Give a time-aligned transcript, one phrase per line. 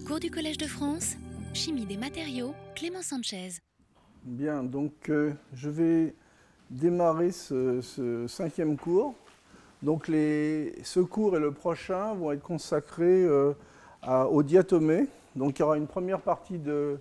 [0.00, 1.16] Cours du Collège de France,
[1.52, 3.50] Chimie des matériaux, Clément Sanchez.
[4.24, 6.14] Bien, donc euh, je vais
[6.70, 9.14] démarrer ce, cinquième cours.
[9.82, 13.52] Donc ce cours et le prochain vont être consacrés euh,
[14.30, 15.08] aux diatomées.
[15.36, 16.98] Donc il y aura une première partie de,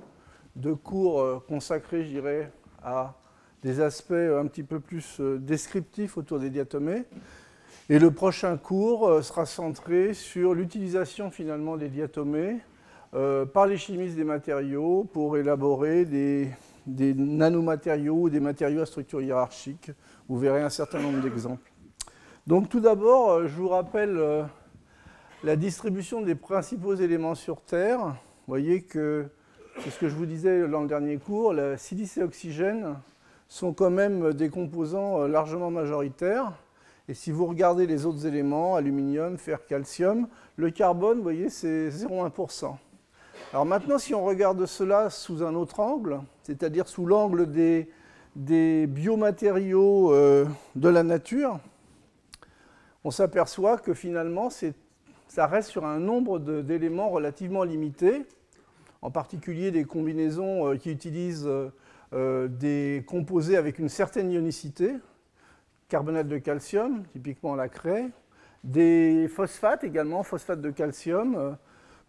[0.84, 2.52] cours euh, consacrée, je dirais,
[2.84, 3.16] à
[3.64, 7.06] des aspects un petit peu plus descriptifs autour des diatomées.
[7.90, 12.60] Et le prochain cours sera centré sur l'utilisation finalement des diatomées
[13.14, 16.48] euh, par les chimistes des matériaux pour élaborer des,
[16.88, 19.92] nanomatériaux ou des matériaux à structure hiérarchique.
[20.30, 21.70] Vous verrez un certain nombre d'exemples.
[22.48, 24.44] Donc tout d'abord, euh, je vous rappelle euh,
[25.44, 28.00] la distribution des principaux éléments sur Terre.
[28.00, 29.26] Vous voyez que
[29.80, 32.96] c'est ce que je vous disais dans le dernier cours, la silice et oxygène
[33.50, 36.54] sont quand même des composants largement majoritaires.
[37.10, 41.90] Et si vous regardez les autres éléments, aluminium, fer, calcium, le carbone, vous voyez, c'est
[41.90, 42.78] 0,1%.
[43.54, 47.90] Alors maintenant, si on regarde cela sous un autre angle, c'est-à-dire sous l'angle des,
[48.88, 50.46] biomatériaux euh,
[50.78, 51.60] de la nature,
[53.04, 54.48] on s'aperçoit que finalement,
[55.28, 58.26] ça reste sur un nombre d'éléments relativement limité,
[59.02, 61.50] en particulier des combinaisons euh, qui utilisent
[62.14, 64.94] euh, des composés avec une certaine ionicité,
[65.90, 68.12] carbonate de calcium, typiquement la craie,
[68.64, 71.58] des phosphates également, phosphates de calcium,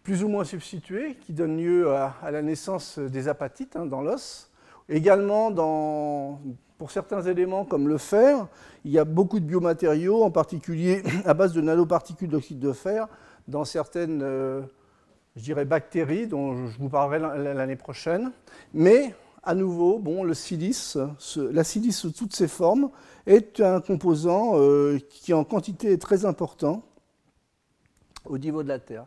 [0.03, 4.49] plus ou moins substitués, qui donnent lieu à, la naissance des apatites hein, dans l'os.
[4.89, 5.49] Également,
[6.77, 8.47] pour certains éléments comme le fer,
[8.83, 13.07] il y a beaucoup de biomatériaux, en particulier à base de nanoparticules d'oxyde de fer,
[13.47, 14.61] dans certaines, euh,
[15.37, 17.19] je dirais, bactéries, dont je vous parlerai
[17.53, 18.31] l'année prochaine.
[18.73, 22.89] Mais, à nouveau, bon, le silice, ce- la silice sous toutes ses formes,
[23.25, 26.83] est un composant euh, qui en quantité est très important
[28.25, 29.05] au niveau de la Terre.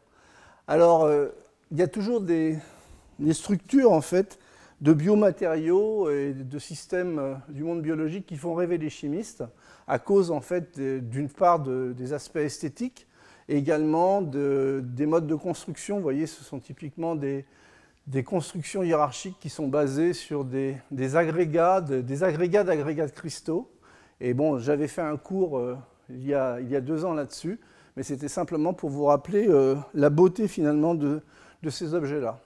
[0.68, 1.28] Alors, euh,
[1.70, 2.58] il y a toujours des,
[3.30, 4.38] structures, en fait,
[4.80, 9.44] de biomatériaux et de systèmes euh, du monde biologique qui font rêver les chimistes
[9.86, 13.06] à cause, en fait, d'une part de- des aspects esthétiques
[13.48, 15.96] également de- des modes de construction.
[15.98, 17.44] Vous voyez, ce sont typiquement des,
[18.24, 20.80] constructions hiérarchiques qui sont basées sur des,
[21.14, 23.70] agrégats, de- des agrégats d'agrégats de cristaux.
[24.20, 25.76] Et bon, j'avais fait un cours euh,
[26.10, 27.60] il y a deux ans là-dessus,
[27.96, 31.20] mais c'était simplement pour vous rappeler euh, la beauté finalement de,
[31.68, 32.38] ces objets-là.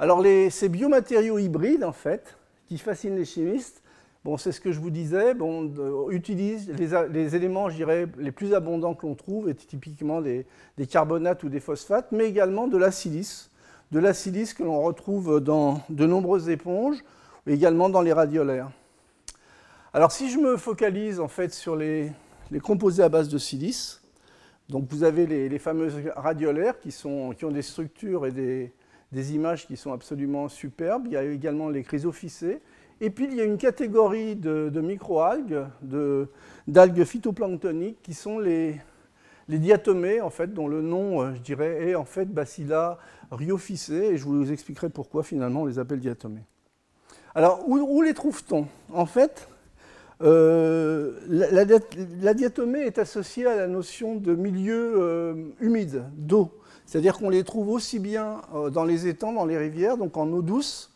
[0.00, 3.82] Alors ces biomatériaux hybrides, en fait, qui fascinent les chimistes,
[4.24, 5.72] bon, c'est ce que je vous disais, bon,
[6.10, 10.44] les, éléments, je les plus abondants que l'on trouve, et typiquement des,
[10.90, 13.50] carbonates ou des phosphates, mais également de la silice,
[13.92, 16.98] de la silice que l'on retrouve dans de nombreuses éponges,
[17.46, 18.70] également dans les radiolaires.
[19.94, 22.12] Alors si je me focalise en fait sur les
[22.62, 23.97] composés à base de silice,
[24.68, 29.92] donc vous avez les, fameuses radiolaires qui, ont des structures et des, images qui sont
[29.92, 31.06] absolument superbes.
[31.06, 32.60] Il y a également les chrysophycées.
[33.00, 35.64] Et puis il y a une catégorie de, microalgues,
[36.66, 38.78] d'algues phytoplanctoniques qui sont les,
[39.48, 42.98] diatomées, en fait, dont le nom, euh, je dirais, est en fait Bacilla
[43.30, 43.94] rhiophycée.
[43.94, 46.44] Et je vous expliquerai pourquoi finalement on les appelle diatomées.
[47.34, 48.66] Alors, où les trouve-t-on?
[48.92, 49.48] En fait,
[50.22, 56.04] euh, la, la diat- la diatomée est associée à la notion de milieu euh, humide,
[56.16, 56.50] d'eau.
[56.86, 60.30] C'est-à-dire qu'on les trouve aussi bien euh, dans les étangs, dans les rivières, donc en
[60.32, 60.92] eau douce,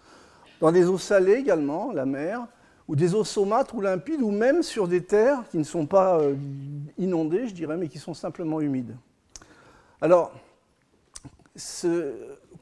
[0.61, 2.47] dans des eaux salées également, la mer,
[2.89, 6.21] ou des eaux saumâtres ou limpides, ou même sur des terres qui ne sont pas
[6.99, 8.97] inondées, je dirais, mais qui sont simplement humides.
[10.01, 10.33] Alors,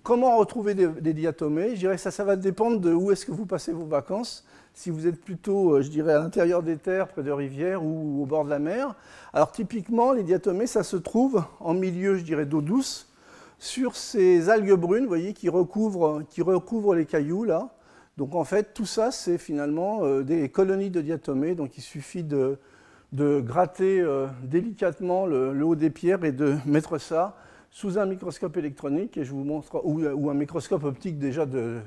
[0.02, 1.70] comment retrouver des, diatomées?
[1.70, 4.44] Je dirais que ça va dépendre de où est-ce que vous passez vos vacances.
[4.74, 8.22] Si vous êtes plutôt, euh, je dirais, à l'intérieur des terres, près de rivières ou
[8.22, 8.94] au bord de la mer.
[9.32, 13.08] Alors typiquement, les diatomées, ça se trouve en milieu, je dirais, d'eau douce,
[13.58, 17.68] sur ces algues brunes, vous voyez, qui recouvrent, qui recouvrent les cailloux là.
[18.16, 21.54] Donc en fait, tout ça, c'est finalement euh, des colonies de diatomées.
[21.54, 22.58] Donc il suffit de,
[23.12, 27.36] gratter euh, délicatement le, le haut des pierres et de mettre ça
[27.70, 31.78] sous un microscope électronique et je vous montre ou, ou un microscope optique déjà de,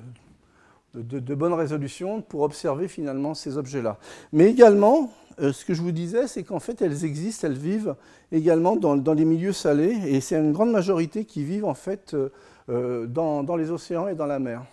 [0.93, 3.97] de, bonne résolution pour observer finalement ces objets-là.
[4.31, 5.11] Mais également,
[5.41, 7.95] euh, ce que je vous disais, c'est qu'en fait, elles existent, elles vivent
[8.31, 12.13] également dans, dans les milieux salés et c'est une grande majorité qui vivent en fait
[12.13, 12.29] euh,
[12.69, 14.63] euh, dans, les océans et dans la mer.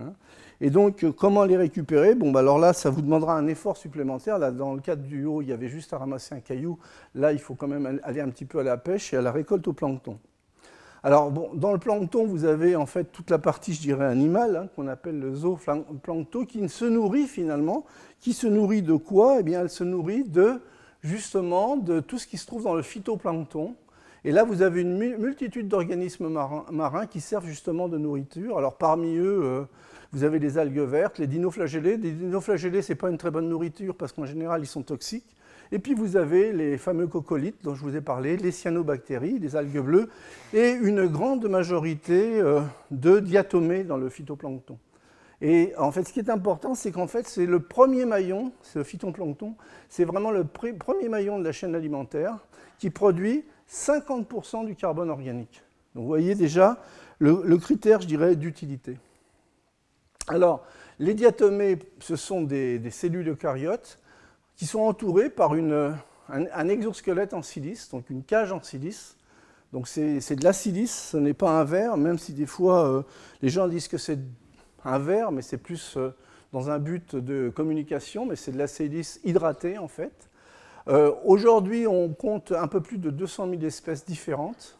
[0.00, 0.12] hein.
[0.62, 2.14] Et donc, comment les récupérer?
[2.14, 4.38] Bon, bah alors là, ça vous demandera un effort supplémentaire.
[4.38, 6.78] Là, dans le cadre du haut, il y avait juste à ramasser un caillou.
[7.14, 9.32] Là, il faut quand même aller un petit peu à la pêche et à la
[9.32, 10.18] récolte au plancton.
[11.06, 14.56] Alors, bon, dans le plancton, vous avez en fait toute la partie, je dirais, animale,
[14.56, 17.86] hein, qu'on appelle le zooplancton, qui se nourrit finalement.
[18.18, 19.36] Qui se nourrit de quoi?
[19.38, 20.60] Eh bien, elle se nourrit de,
[21.04, 23.76] justement, de tout ce qui se trouve dans le phytoplancton.
[24.24, 26.28] Et là, vous avez une multitude d'organismes
[26.72, 28.58] marins, qui servent justement de nourriture.
[28.58, 29.62] Alors parmi eux, euh,
[30.10, 31.98] vous avez les algues vertes, les dinoflagellés.
[31.98, 35.35] Les dinoflagellés, ce n'est pas une très bonne nourriture parce qu'en général, ils sont toxiques.
[35.72, 39.56] Et puis vous avez les fameux coccolithes dont je vous ai parlé, les cyanobactéries, les
[39.56, 40.08] algues bleues,
[40.52, 42.60] et une grande majorité euh,
[42.90, 44.78] de diatomées dans le phytoplancton.
[45.42, 48.82] Et en fait, ce qui est important, c'est qu'en fait, c'est le premier maillon, ce
[48.82, 49.54] phytoplancton,
[49.88, 52.38] c'est vraiment le premier maillon de la chaîne alimentaire
[52.78, 55.62] qui produit 50% du carbone organique.
[55.94, 56.78] Donc vous voyez déjà
[57.18, 58.98] le, critère, je dirais, d'utilité.
[60.28, 60.64] Alors,
[60.98, 63.98] les diatomées, ce sont des, cellules eucaryotes
[64.56, 69.16] qui sont entourées par un, exosquelette en silice, donc une cage en silice.
[69.72, 73.02] Donc c'est de la silice, ce n'est pas un verre, même si des fois euh,
[73.42, 74.18] les gens disent que c'est
[74.84, 76.14] un verre, mais c'est plus euh,
[76.52, 80.30] dans un but de communication, mais c'est de la silice hydratée en fait.
[80.88, 84.78] Euh, aujourd'hui, on compte un peu plus de 200 000 espèces différentes,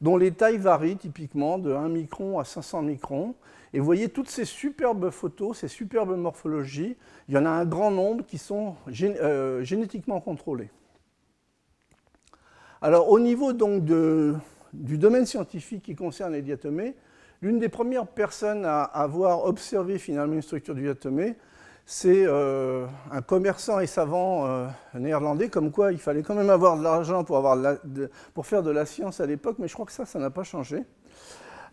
[0.00, 3.34] dont les tailles varient typiquement de 1 micron à 500 microns.
[3.72, 6.96] Et vous voyez toutes ces superbes photos, ces superbes morphologies,
[7.28, 10.70] il y en a un grand nombre qui sont euh, génétiquement contrôlés.
[12.80, 16.94] Alors au niveau donc du domaine scientifique qui concerne les diatomées,
[17.42, 21.34] L'une des premières personnes à avoir observé finalement une structure du diatomée,
[21.88, 26.76] c'est euh, un commerçant et savant euh, néerlandais, comme quoi il fallait quand même avoir
[26.76, 27.48] de l'argent pour,
[28.34, 30.42] pour, faire de la science à l'époque, mais je crois que ça, ça n'a pas
[30.42, 30.82] changé.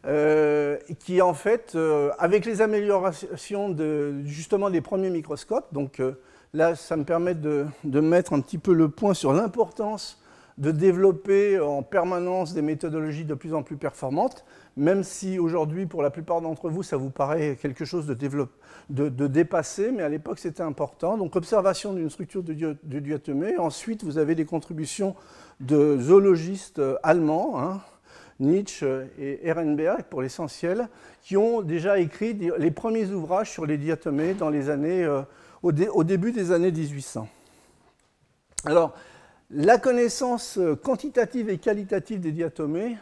[0.06, 1.76] Euh, qui en fait,
[2.20, 3.76] avec les améliorations
[4.24, 6.00] justement des premiers microscopes, donc
[6.54, 10.23] là, ça me permet de, de, mettre un petit peu le point sur l'importance
[10.58, 14.46] de développer en permanence des méthodologies de plus en plus performantes,
[14.78, 18.16] même si aujourd'hui, pour la plupart d'entre vous, ça vous paraît quelque chose de,
[18.90, 21.18] de, dépassé, mais à l'époque, c'était important.
[21.18, 23.58] Donc, observation d'une structure de, diatomée.
[23.58, 25.16] Ensuite, vous avez des contributions
[25.60, 27.82] de zoologistes allemands, hein,
[28.40, 28.86] Nietzsche
[29.20, 30.90] et Ehrenberg pour l'essentiel,
[31.22, 35.22] qui ont déjà écrit les premiers ouvrages sur les diatomées dans les années, euh,
[35.62, 37.28] au, au, début des années 1800.
[38.66, 38.96] Alors,
[39.56, 42.98] la connaissance euh, quantitative et qualitative des diatomées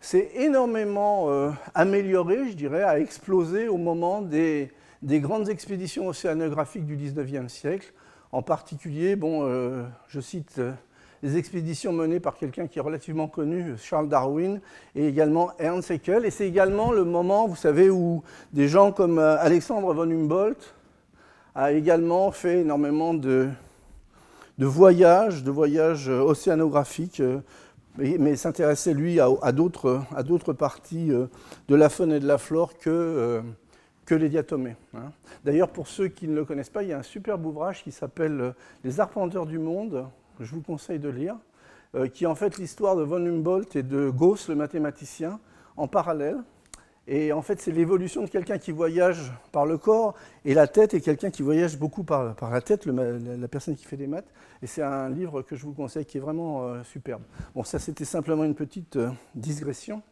[0.00, 4.70] s'est énormément euh, améliorée, je dirais, a explosé au moment des,
[5.02, 7.92] grandes expéditions océanographiques du 19e siècle.
[8.32, 10.60] En particulier, euh, je cite
[11.22, 14.60] les expéditions menées par quelqu'un qui est relativement connu, Charles Darwin,
[14.94, 16.26] et également Ernst Haeckel.
[16.26, 18.22] Et c'est également le moment, vous savez, où
[18.52, 20.74] des gens comme Alexandre von Humboldt
[21.54, 23.48] a également fait énormément de,
[24.58, 27.40] de voyages, de voyages euh, océanographiques, euh,
[27.96, 31.26] mais, s'intéressait lui à, d'autres parties euh,
[31.68, 33.40] de la faune et de la flore que,
[34.04, 34.74] que les diatomées.
[34.96, 35.12] Hein.
[35.44, 37.92] D'ailleurs, pour ceux qui ne le connaissent pas, il y a un superbe ouvrage qui
[37.92, 40.06] s'appelle Les arpenteurs du monde,
[40.40, 41.36] je vous conseille de lire,
[42.12, 45.38] qui est en fait l'histoire de von Humboldt et de Gauss, le mathématicien,
[45.76, 46.38] en parallèle.
[47.06, 50.14] Et en fait, c'est l'évolution de quelqu'un qui voyage par le corps
[50.44, 53.98] et la tête, et quelqu'un qui voyage beaucoup par, la tête, la, personne qui fait
[53.98, 54.32] des maths.
[54.62, 57.22] Et c'est un livre que je vous conseille qui est vraiment euh, superbe.
[57.54, 60.02] Bon, ça, c'était simplement une petite euh, digression.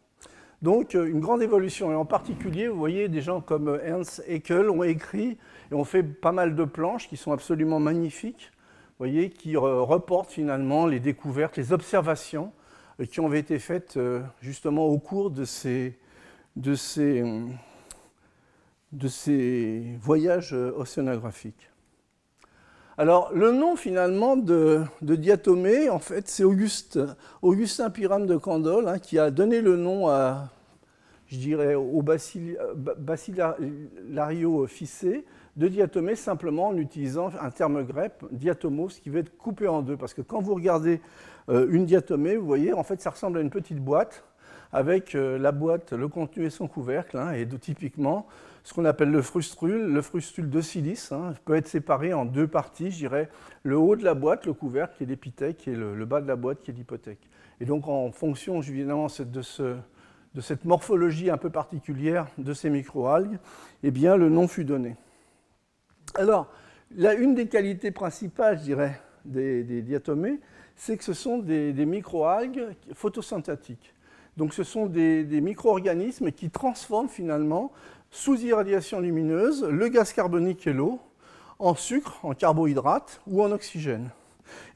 [0.61, 1.91] Donc, euh, une grande évolution.
[1.91, 5.39] Et en particulier, vous voyez, des gens comme Ernst Haeckel ont écrit
[5.71, 8.53] et ont fait pas mal de planches qui sont absolument magnifiques,
[8.99, 12.53] vous voyez, qui reportent finalement les découvertes, les observations
[13.11, 13.99] qui ont été faites
[14.41, 15.99] justement au cours de ces
[16.57, 17.23] de ces,
[20.01, 21.71] voyages océanographiques.
[22.99, 26.99] Alors, le nom finalement de, de en fait, c'est Auguste,
[27.41, 30.51] Augustin Pyram de Candolle hein, qui a donné le nom à,
[31.27, 32.03] je dirais, au
[32.99, 35.25] Bacillario ficé
[35.57, 39.97] de diatomée simplement en utilisant un terme grec, diatomos, qui veut être coupé en deux.
[39.97, 41.01] Parce que quand vous regardez
[41.49, 44.25] euh, une diatomée, vous voyez, en fait, ça ressemble à une petite boîte
[44.73, 48.27] avec euh, la boîte, le contenu et son couvercle, hein, et typiquement
[48.65, 52.47] ce qu'on appelle le frustrule, le frustrule de silice, hein, peut être séparé en deux
[52.47, 53.29] parties, je dirais,
[53.65, 56.37] le haut de la boîte, le couvercle qui est l'épithèque, et le, bas de la
[56.37, 57.29] boîte qui est l'hypothèque.
[57.61, 63.39] Et donc en fonction évidemment de, cette morphologie un peu particulière de ces microalgues,
[63.83, 64.97] eh bien le nom fut donné.
[66.15, 66.49] Alors,
[66.97, 70.41] là, une des qualités principales, je dirais, des, diatomées,
[70.77, 73.93] c'est que ce sont des, des microalgues photosynthétiques.
[74.37, 77.73] Donc ce sont des, micro-organismes qui transforment finalement,
[78.11, 81.01] sous irradiation lumineuse, le gaz carbonique et l'eau
[81.59, 84.11] en sucre, en carbohydrate ou en oxygène.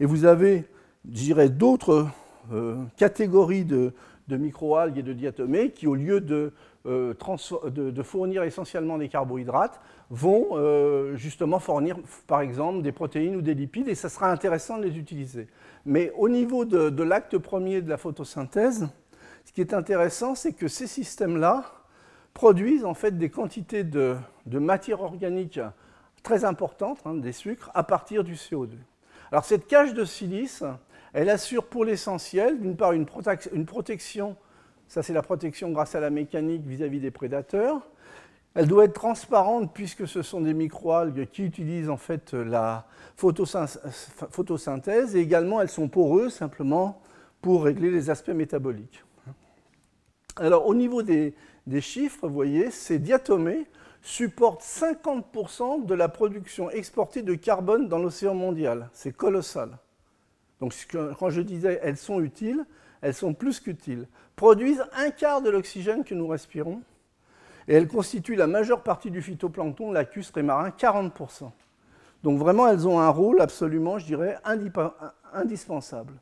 [0.00, 0.64] Et vous avez,
[1.10, 2.06] je dirais, d'autres
[2.52, 3.92] euh, catégories de,
[4.28, 6.52] microalgues et de diatomées qui, au lieu de
[6.86, 7.14] euh,
[7.70, 11.96] de, fournir essentiellement des carbohydrates vont euh, justement fournir
[12.28, 15.48] par exemple des protéines ou des lipides et ça sera intéressant de les utiliser.
[15.84, 18.88] Mais au niveau de, l'acte premier de la photosynthèse,
[19.46, 21.64] ce qui est intéressant, c'est que ces systèmes-là
[22.34, 25.60] produisent en fait des quantités de, matière organique
[26.22, 28.72] très importantes, hein, des sucres, à partir du CO2.
[29.32, 30.62] Alors cette cage de silice,
[31.14, 34.36] elle assure pour l'essentiel, d'une part, une, protection
[34.88, 37.80] ça, c'est la protection grâce à la mécanique vis-à-vis des prédateurs.
[38.54, 42.86] Elle doit être transparente puisque ce sont des microalgues qui utilisent en fait la
[43.16, 47.02] photosynthèse et également elles sont poreuses simplement
[47.42, 49.02] pour régler les aspects métaboliques.
[50.36, 51.34] Alors au niveau des,
[51.80, 53.66] chiffres, vous voyez, ces diatomées
[54.02, 58.88] supportent 50% de la production exportée de carbone dans l'océan mondial.
[58.92, 59.78] C'est colossal.
[60.60, 60.74] Donc
[61.18, 62.64] quand je disais elles sont utiles,
[63.00, 66.82] elles sont plus qu'utiles, produisent un quart de l'oxygène que nous respirons,
[67.68, 71.50] et elles constituent la majeure partie du phytoplancton, lacustre et marin, 40%.
[72.22, 74.38] Donc vraiment, elles ont un rôle absolument, je dirais,
[75.32, 76.14] indispensable.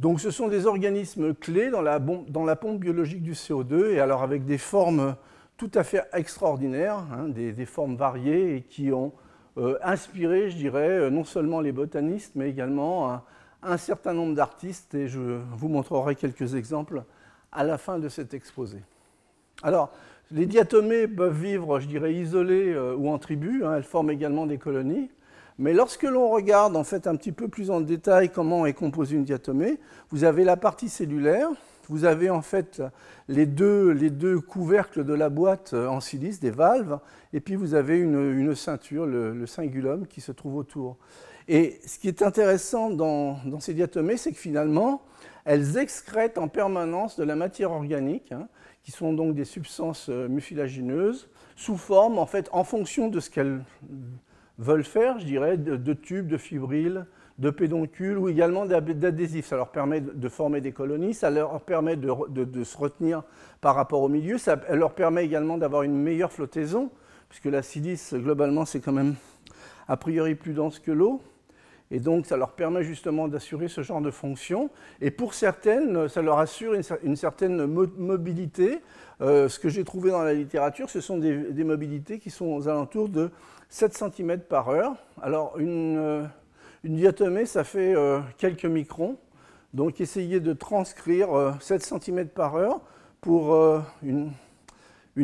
[0.00, 2.00] Donc ce sont des organismes clés dans la,
[2.56, 5.14] pompe biologique du CO2, et alors avec des formes
[5.58, 9.12] tout à fait extraordinaires, hein, des, formes variées, et qui ont
[9.58, 13.20] euh, inspiré, je dirais, euh, non seulement les botanistes, mais également
[13.62, 17.04] un certain nombre d'artistes et je vous montrerai quelques exemples
[17.52, 18.78] à la fin de cet exposé.
[19.62, 19.92] Alors,
[20.30, 24.46] les diatomées peuvent vivre, je dirais, isolées euh, ou en tribu, hein, elles forment également
[24.46, 25.10] des colonies.
[25.60, 29.16] Mais lorsque l'on regarde en fait un petit peu plus en détail comment est composée
[29.16, 31.50] une diatomée, vous avez la partie cellulaire,
[31.90, 32.82] vous avez en fait
[33.28, 36.98] les deux, les deux couvercles de la boîte euh, en silice, des valves,
[37.34, 40.96] et puis vous avez une, ceinture, le, le, cingulum, qui se trouve autour.
[41.46, 45.02] Et ce qui est intéressant dans, ces diatomées, c'est que finalement,
[45.44, 48.48] elles excrètent en permanence de la matière organique, hein,
[48.82, 53.28] qui sont donc des substances euh, mucilagineuses, sous forme, en fait, en fonction de ce
[53.28, 53.60] qu'elles
[54.60, 57.02] veulent faire, je dirais, de, tubes, de fibrilles,
[57.38, 59.46] de pédoncules ou également d'adhésifs.
[59.46, 63.22] Ça leur permet de former des colonies, ça leur permet de, se retenir
[63.60, 66.90] par rapport au milieu, ça leur permet également d'avoir une meilleure flottaison,
[67.28, 69.14] puisque la silice, globalement, c'est quand même
[69.88, 71.22] a priori plus dense que l'eau.
[71.92, 74.70] Et donc, ça leur permet justement d'assurer ce genre de fonction.
[75.00, 78.80] Et pour certaines, ça leur assure une, certaine mobilité.
[79.20, 82.68] Euh, ce que j'ai trouvé dans la littérature, ce sont des, mobilités qui sont aux
[82.68, 83.30] alentours de
[83.70, 84.94] 7 cm par heure.
[85.22, 86.24] Alors, une, euh,
[86.84, 89.16] diatomée, ça fait euh, quelques microns.
[89.72, 92.80] Donc, essayez de transcrire 7 cm par heure
[93.20, 93.56] pour
[94.02, 94.32] une,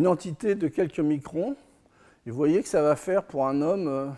[0.06, 1.56] entité de quelques microns.
[2.26, 4.14] Et vous voyez que ça va faire pour un homme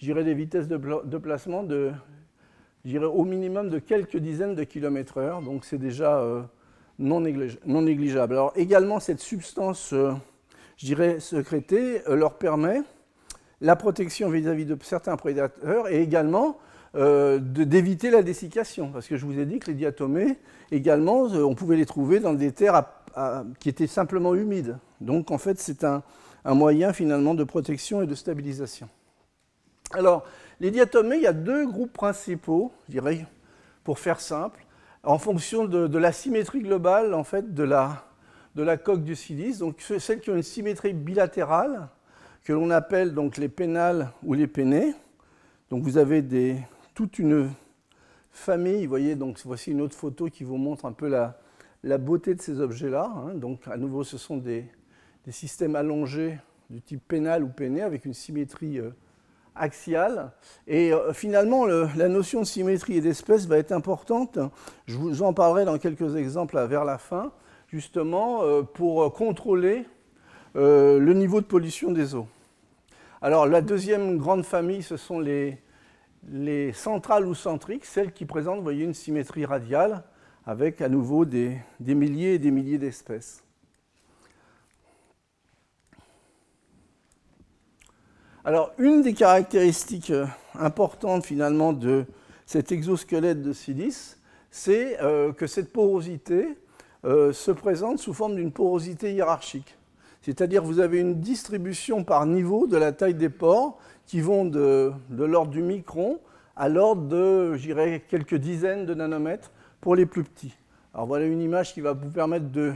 [0.00, 1.92] j'irai des vitesses de, placement de,
[3.04, 6.42] au minimum de quelques dizaines de kilomètres heure, donc c'est déjà euh,
[6.98, 8.34] non, négligeable.
[8.34, 10.12] Alors également, cette substance, euh,
[10.78, 12.80] je dirais, sécrétée, euh, leur permet
[13.60, 16.58] la protection vis-à-vis de certains prédateurs et également
[16.94, 20.38] d'éviter la dessiccation, parce que je vous ai dit que les diatomées,
[20.72, 22.82] également, on pouvait les trouver dans des terres
[23.60, 24.76] qui étaient simplement humides.
[25.00, 26.02] Donc en fait, c'est un
[26.44, 28.88] moyen finalement de protection et de stabilisation.
[29.92, 30.24] Alors,
[30.60, 33.26] les diatomées, il y a deux groupes principaux, je dirais,
[33.82, 34.64] pour faire simple,
[35.02, 39.58] en fonction de, la symétrie globale en fait, de la coque du silice.
[39.58, 41.88] Donc, celles qui ont une symétrie bilatérale,
[42.44, 44.94] que l'on appelle donc les pénales ou les pénées.
[45.70, 46.24] Donc, vous avez
[46.94, 47.50] toute une
[48.30, 52.40] famille, voyez, donc voici une autre photo qui vous montre un peu la, beauté de
[52.40, 53.10] ces objets-là.
[53.14, 53.34] Hein.
[53.34, 54.64] Donc, à nouveau, ce sont des,
[55.24, 58.78] des, systèmes allongés du type pénal ou péné avec une symétrie.
[58.78, 58.90] Euh,
[59.54, 60.32] axiale.
[60.66, 64.38] Et euh, finalement, la notion de symétrie et d'espèce va être importante.
[64.86, 67.32] Je vous en parlerai dans quelques exemples vers la fin,
[67.68, 69.84] justement, euh, pour contrôler
[70.56, 72.26] euh, le niveau de pollution des eaux.
[73.22, 75.58] Alors, la deuxième grande famille, ce sont les,
[76.28, 80.02] les centrales ou centriques, celles qui présentent, une symétrie radiale,
[80.44, 83.44] avec à nouveau des, milliers et des milliers d'espèces.
[88.44, 92.06] Alors, une des caractéristiques euh, importantes finalement de
[92.46, 94.18] cet exosquelette de silice,
[94.50, 96.56] c'est euh, que cette porosité
[97.02, 99.74] se présente sous forme d'une porosité hiérarchique.
[100.22, 104.92] C'est-à-dire vous avez une distribution par niveau de la taille des pores qui vont de,
[105.10, 106.20] l'ordre du micron
[106.56, 109.50] à l'ordre de, je dirais, quelques dizaines de nanomètres
[109.80, 110.54] pour les plus petits.
[110.92, 112.74] Alors voilà une image qui va vous permettre de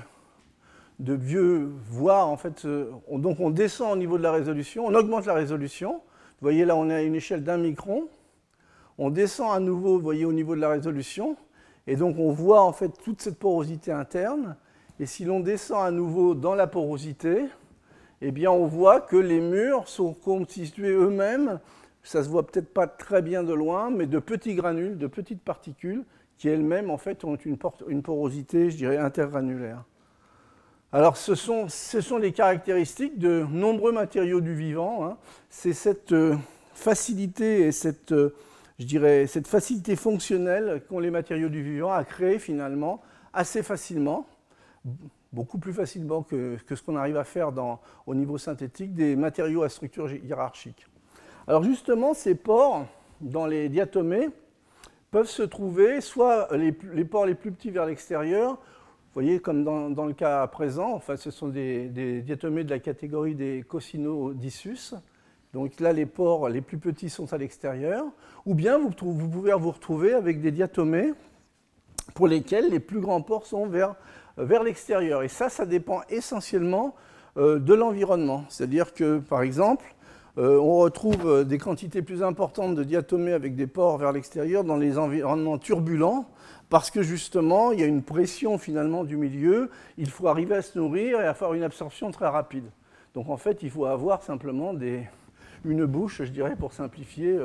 [1.00, 5.34] mieux voir, en fait, donc on descend au niveau de la résolution, on augmente la
[5.34, 6.00] résolution.
[6.40, 8.08] Vous voyez là, on est à une échelle d'un micron.
[8.96, 11.36] On descend à nouveau, vous voyez, au niveau de la résolution.
[11.86, 14.56] Et donc on voit en fait toute cette porosité interne.
[15.00, 17.46] Et si l'on descend à nouveau dans la porosité,
[18.20, 21.58] eh bien on voit que les murs sont constitués eux-mêmes,
[22.02, 25.42] ça se voit peut-être pas très bien de loin, mais de petits granules, de petites
[25.42, 26.04] particules
[26.38, 29.84] qui elles-mêmes en fait ont une, porosité, je dirais, intergranulaire.
[30.92, 35.04] Alors ce sont, ce sont, les caractéristiques de nombreux matériaux du vivant.
[35.04, 35.16] Hein.
[35.50, 36.36] C'est cette euh,
[36.74, 38.34] facilité et cette, euh,
[38.78, 44.26] je dirais, cette facilité fonctionnelle qu'ont les matériaux du vivant à créer finalement assez facilement,
[45.32, 47.50] beaucoup plus facilement que, ce qu'on arrive à faire
[48.06, 50.86] au niveau synthétique, des matériaux à structure hiérarchique.
[51.46, 52.86] Alors justement, ces pores
[53.20, 54.28] dans les diatomées
[55.10, 60.06] peuvent se trouver soit les, pores les plus petits vers l'extérieur, vous voyez comme dans,
[60.06, 64.94] le cas présent, enfin ce sont des, diatomées de la catégorie des cosinodissus,
[65.52, 68.04] donc là les pores les plus petits sont à l'extérieur,
[68.44, 71.12] ou bien vous, vous pouvez vous retrouver avec des diatomées
[72.14, 73.94] pour lesquels les plus grands pores sont vers,
[74.36, 75.22] vers l'extérieur.
[75.22, 76.94] Et ça, ça dépend essentiellement
[77.36, 78.44] euh, de l'environnement.
[78.48, 79.84] C'est-à-dire que, par exemple,
[80.38, 84.62] euh, on retrouve euh, des quantités plus importantes de diatomées avec des pores vers l'extérieur
[84.62, 86.28] dans les environnements turbulents,
[86.70, 90.62] parce que justement, il y a une pression finalement du milieu, il faut arriver à
[90.62, 92.66] se nourrir et à faire une absorption très rapide.
[93.14, 94.72] Donc en fait, il faut avoir simplement
[95.64, 97.38] une bouche, je dirais, pour simplifier,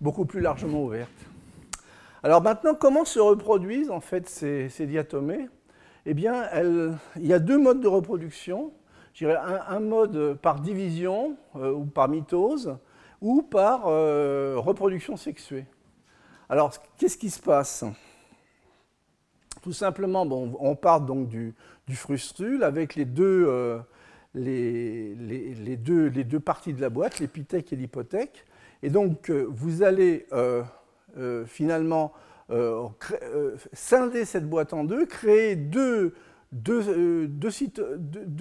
[0.00, 1.10] beaucoup plus largement ouverte.
[2.22, 5.48] Alors maintenant, comment se reproduisent en fait ces, diatomées?
[6.06, 6.48] Eh bien,
[7.16, 8.72] il y a deux modes de reproduction.
[9.12, 9.38] Je dirais
[9.68, 12.76] un, mode par division euh, ou par mitose
[13.20, 15.66] ou par euh, reproduction sexuée.
[16.48, 17.84] Alors, qu'est-ce qui se passe?
[19.62, 21.54] Tout simplement, on part donc du,
[21.90, 23.78] frustrule avec les deux, euh,
[24.34, 28.46] deux, les, deux, parties de la boîte, l'épithèque et l'hypothèque.
[28.82, 30.26] Et donc, vous allez
[31.46, 32.14] finalement
[32.50, 32.88] euh,
[33.22, 36.14] euh, scinder cette boîte en deux, créer deux,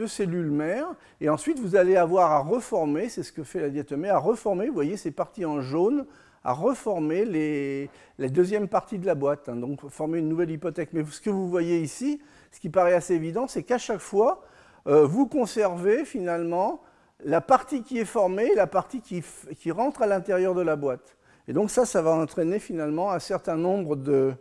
[0.08, 0.88] cellules mères,
[1.22, 4.68] et ensuite vous allez avoir à reformer, c'est ce que fait la diatomée, à reformer,
[4.68, 6.08] vous voyez ces parties en jaune,
[6.44, 7.88] à reformer
[8.18, 10.90] la deuxième partie de la boîte, hein, donc former une nouvelle hypothèque.
[10.94, 12.20] Mais ce que vous voyez ici,
[12.52, 14.42] ce qui paraît assez évident, c'est qu'à chaque fois,
[14.86, 16.82] vous conservez finalement
[17.26, 21.19] la partie qui est formée et la partie qui rentre à l'intérieur de la boîte.
[21.50, 24.36] Et donc ça, ça va entraîner finalement un certain nombre de,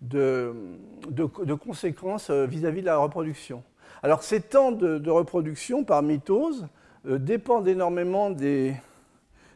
[0.00, 3.64] de, conséquences euh, vis-à-vis de la reproduction.
[4.00, 6.68] Alors ces temps de, reproduction par mitose
[7.08, 8.76] euh, dépendent énormément des,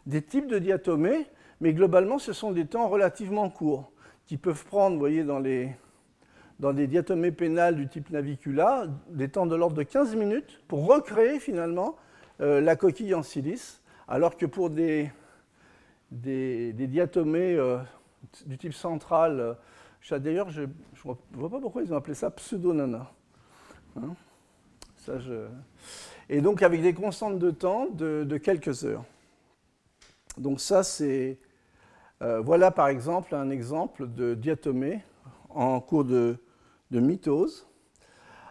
[0.07, 1.27] des, types de diatomées,
[1.61, 3.93] mais globalement ce sont des temps relativement courts,
[4.27, 5.71] qui peuvent prendre, vous voyez, dans, les,
[6.59, 10.89] dans des diatomées pénales du type navicula, des temps de l'ordre de 15 minutes pour
[10.89, 11.95] recréer finalement
[12.41, 15.13] euh, la coquille en silice, alors que pour des,
[16.11, 17.79] des, diatomées euh,
[18.47, 19.57] du type central.
[20.11, 20.69] Euh, d'ailleurs, je ne
[21.33, 23.11] vois pas pourquoi ils ont appelé ça pseudonana.
[23.97, 24.15] Hein
[24.97, 25.15] ça,
[26.29, 29.05] Et donc avec des constantes de temps de, quelques heures.
[30.39, 31.39] Donc ça, c'est...
[32.23, 35.01] Euh, voilà par exemple un exemple de diatomée
[35.49, 36.37] en cours de,
[36.91, 37.67] de mitose.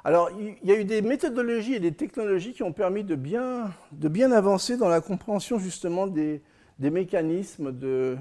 [0.03, 3.71] Alors, il y a eu des méthodologies et des technologies qui ont permis de bien,
[3.91, 6.41] de bien avancer dans la compréhension justement des,
[6.79, 8.17] des mécanismes de,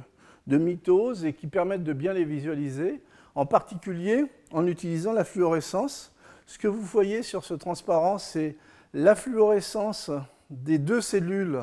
[0.47, 3.01] mitose et qui permettent de bien les visualiser,
[3.35, 6.12] en particulier en utilisant la fluorescence.
[6.47, 8.57] Ce que vous voyez sur ce transparent, c'est
[8.94, 10.11] la fluorescence
[10.51, 11.62] des deux cellules,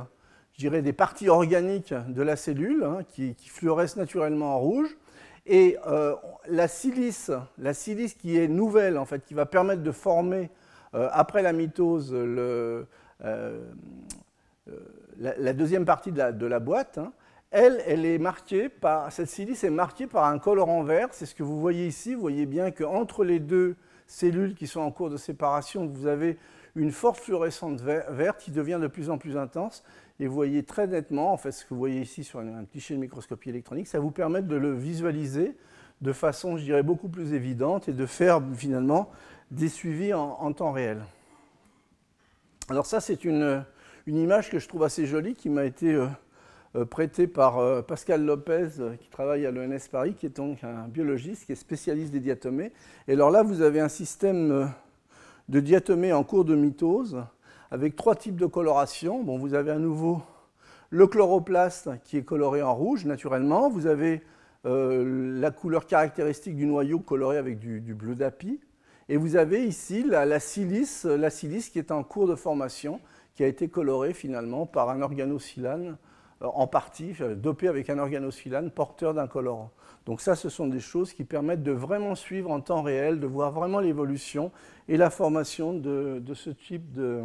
[0.54, 4.96] je dirais des parties organiques de la cellule, hein, qui, fluorescent naturellement en rouge,
[5.48, 6.16] et euh,
[6.48, 10.50] la silice, la silice qui est nouvelle, en fait, qui va permettre de former,
[10.94, 12.88] euh, après la mitose, le,
[13.24, 13.60] euh,
[15.20, 17.14] la, deuxième partie de la, boîte, hein,
[17.52, 21.10] elle, elle est marquée par, cette silice est marquée par un colorant vert.
[21.12, 22.14] C'est ce que vous voyez ici.
[22.14, 23.76] Vous voyez bien qu'entre les deux
[24.08, 26.38] cellules qui sont en cours de séparation, vous avez
[26.76, 29.84] une forte fluorescence verte qui devient de plus en plus intense.
[30.20, 32.94] Et vous voyez très nettement, en fait, ce que vous voyez ici sur un cliché
[32.94, 35.56] de microscopie électronique, ça vous permet de le visualiser
[36.02, 39.10] de façon, je dirais, beaucoup plus évidente et de faire finalement
[39.52, 41.02] des suivis en temps réel.
[42.70, 43.64] Alors ça, c'est une,
[44.08, 46.06] une image que je trouve assez jolie qui m'a été euh,
[46.76, 48.68] euh, prêtée par euh, Pascal Lopez,
[49.00, 52.72] qui travaille à l'ENS Paris, qui est donc un biologiste, qui est spécialiste des diatomées.
[53.08, 54.72] Et alors là, vous avez un système
[55.50, 57.24] de diatomées en cours de mitose,
[57.72, 59.24] avec trois types de coloration.
[59.24, 60.22] Bon, vous avez à nouveau
[60.92, 63.70] le chloroplaste qui est coloré en rouge, naturellement.
[63.70, 64.22] Vous avez
[64.64, 68.60] la couleur caractéristique du noyau coloré avec du, bleu d'api.
[69.10, 73.00] Et vous avez ici la, silice, la silice qui est en cours de formation
[73.36, 75.98] qui a été coloré finalement par un organosilane
[76.42, 79.72] en partie dopé avec un organosilane porteur d'un colorant.
[80.06, 83.28] Donc ça, ce sont des choses qui permettent de vraiment suivre en temps réel, de
[83.28, 84.52] voir vraiment l'évolution
[84.88, 87.22] et la formation de, ce type de,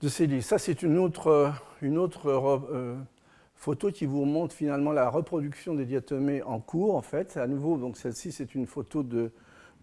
[0.00, 0.42] de cellules.
[0.42, 2.96] Ça, c'est une autre, une autre euh,
[3.54, 7.36] photo qui vous montre finalement la reproduction des diatomées en cours, en fait.
[7.36, 9.04] À nouveau, donc celle-ci, c'est une photo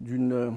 [0.00, 0.50] d'une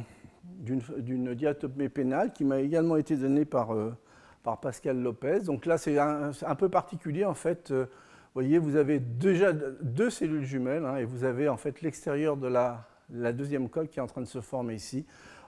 [1.36, 3.96] diatomée pénale qui m'a également été donnée par, euh,
[4.44, 5.40] par Pascal Lopez.
[5.40, 7.72] Donc là, c'est un, peu particulier, en fait.
[7.72, 11.82] Euh, vous voyez, vous avez déjà deux cellules jumelles hein, et vous avez en fait
[11.82, 12.86] l'extérieur de la,
[13.32, 15.06] deuxième coque qui est en train de se former ici,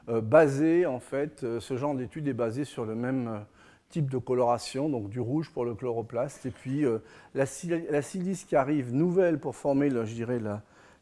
[0.07, 3.43] euh, basé en fait, euh, ce genre d'étude est basé sur le même
[3.89, 6.85] type de coloration, donc du rouge pour le chloroplaste, et puis
[7.33, 10.39] la, silice qui arrive nouvelle pour former, je dirais,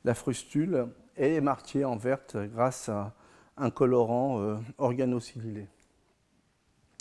[0.03, 3.13] la, frustule est marquée en verte grâce à
[3.58, 5.67] un colorant organosilylé.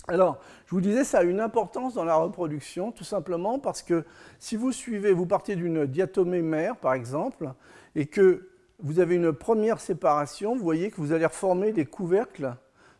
[0.09, 4.05] Alors, je vous disais, ça a une importance dans la reproduction, tout simplement parce que
[4.41, 7.53] si vous suivez, vous partez d'une diatomée mère, par exemple,
[7.95, 8.49] et que
[8.81, 12.55] vous avez une première séparation, vous voyez que vous allez reformer des couvercles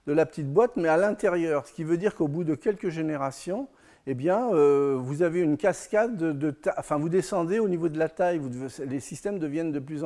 [0.07, 2.89] de la petite boîte, mais à l'intérieur, ce qui veut dire qu'au bout de quelques
[2.89, 3.69] générations,
[4.07, 8.09] eh bien, euh, vous avez une cascade de, enfin, vous descendez au niveau de la
[8.09, 8.41] taille,
[8.87, 10.05] les systèmes deviennent de de plus,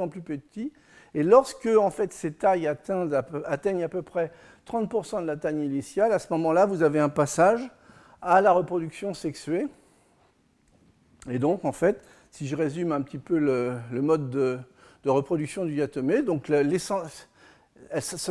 [0.00, 0.72] en plus petits,
[1.16, 4.30] et lorsque en fait, ces tailles atteignent à peu près
[4.70, 7.70] 30% de la taille initiale, à ce moment-là, vous avez un passage
[8.20, 9.66] à la reproduction sexuée.
[11.30, 14.58] Et donc, en fait, si je résume un petit peu le, mode de,
[15.06, 17.08] reproduction du diatomée, donc ça,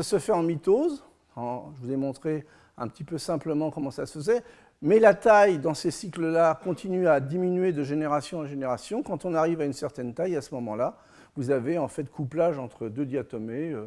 [0.04, 1.04] se fait en mitose.
[1.36, 1.42] je
[1.82, 2.46] vous ai montré
[2.78, 4.44] un petit peu simplement comment ça se faisait.
[4.84, 9.02] Mais la taille dans ces cycles-là continue à diminuer de génération en génération.
[9.02, 11.00] Quand on arrive à une certaine taille, à ce moment-là,
[11.36, 13.72] vous avez en fait couplage entre deux diatomées.
[13.72, 13.86] Euh,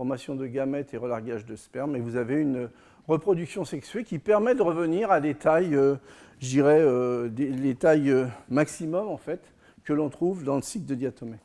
[0.00, 2.70] formation de gamètes et relargage de sperme, et vous avez une
[3.06, 5.96] reproduction sexuée qui permet de revenir à des tailles, euh,
[6.38, 9.42] je dirais, euh, les tailles euh, maximum en fait,
[9.84, 11.36] que l'on trouve dans le cycle de diatomée.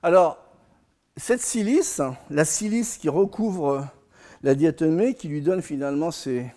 [0.00, 0.38] Alors,
[1.16, 3.84] cette silice, la silice qui recouvre
[4.44, 6.52] la diatomée, qui lui donne finalement ces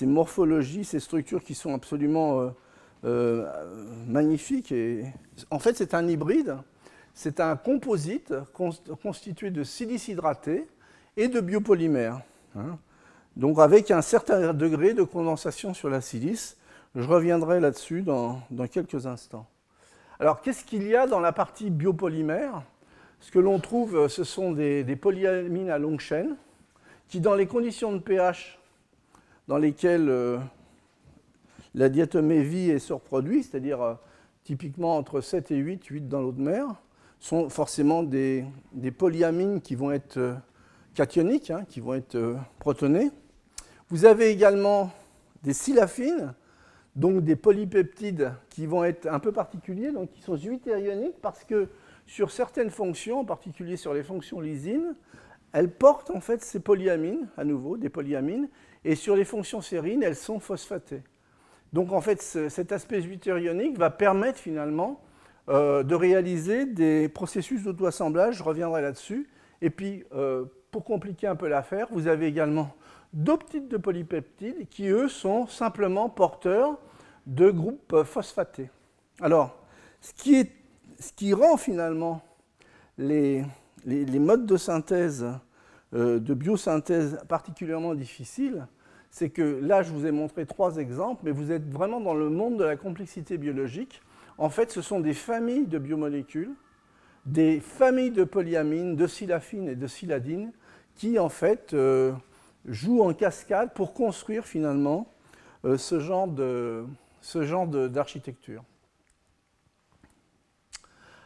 [0.00, 2.54] morphologies, ces structures qui sont absolument
[3.02, 5.04] magnifiques, et
[5.50, 6.56] en fait c'est un hybride
[7.20, 8.32] c'est un composite
[9.02, 10.66] constitué de silice hydraté
[11.18, 12.22] et de biopolymères.
[12.56, 12.78] Hein.
[13.36, 16.56] Donc avec un certain degré de condensation sur la silice.
[16.94, 18.40] Je reviendrai là-dessus dans,
[18.72, 19.46] quelques instants.
[20.18, 22.62] Alors qu'est-ce qu'il y a dans la partie biopolymère?
[23.20, 26.36] Ce que l'on trouve, ce sont des, polyamines à longue chaîne
[27.08, 28.58] qui, dans les conditions de pH
[29.46, 30.38] dans lesquelles euh,
[31.74, 33.94] la diatomée vit et se reproduit, c'est-à-dire euh,
[34.42, 36.76] typiquement entre 7 et 8, 8 dans l'eau de mer,
[37.20, 38.44] sont forcément des,
[38.98, 40.34] polyamines qui vont être euh,
[40.94, 43.10] cationiques, hein, qui vont être euh, protonées.
[43.90, 44.90] Vous avez également
[45.42, 46.34] des silafines,
[46.96, 51.68] donc des polypeptides qui vont être un peu particuliers, donc qui sont ioniques parce que
[52.06, 54.96] sur certaines fonctions, en particulier sur les fonctions lysine,
[55.52, 58.48] elles portent en fait ces polyamines, à nouveau des polyamines,
[58.84, 61.02] et sur les fonctions sérines, elles sont phosphatées.
[61.72, 65.00] Donc en fait, cet aspect ionique va permettre finalement
[65.50, 69.28] euh, de réaliser des processus d'auto-assemblage, je reviendrai là-dessus.
[69.60, 72.72] Et puis, euh, pour compliquer un peu l'affaire, vous avez également
[73.12, 76.78] d'autres types de polypeptides qui, eux, sont simplement porteurs
[77.26, 78.70] de groupes phosphatés.
[79.20, 79.58] Alors,
[80.00, 80.52] ce qui, est,
[81.00, 82.22] ce qui rend finalement
[82.96, 83.44] les,
[83.84, 85.26] les, modes de synthèse,
[85.94, 88.68] euh, de biosynthèse particulièrement difficiles,
[89.10, 92.30] c'est que là, je vous ai montré trois exemples, mais vous êtes vraiment dans le
[92.30, 94.00] monde de la complexité biologique
[94.40, 96.54] en fait, ce sont des familles de biomolécules,
[97.26, 100.50] des familles de polyamines, de silafines et de siladines,
[100.96, 102.12] qui en fait euh,
[102.64, 105.12] jouent en cascade pour construire finalement
[105.66, 108.64] euh, ce genre d'architecture.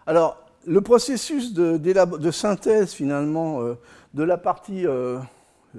[0.06, 3.74] Alors, le processus de, synthèse finalement euh,
[4.14, 4.86] de la partie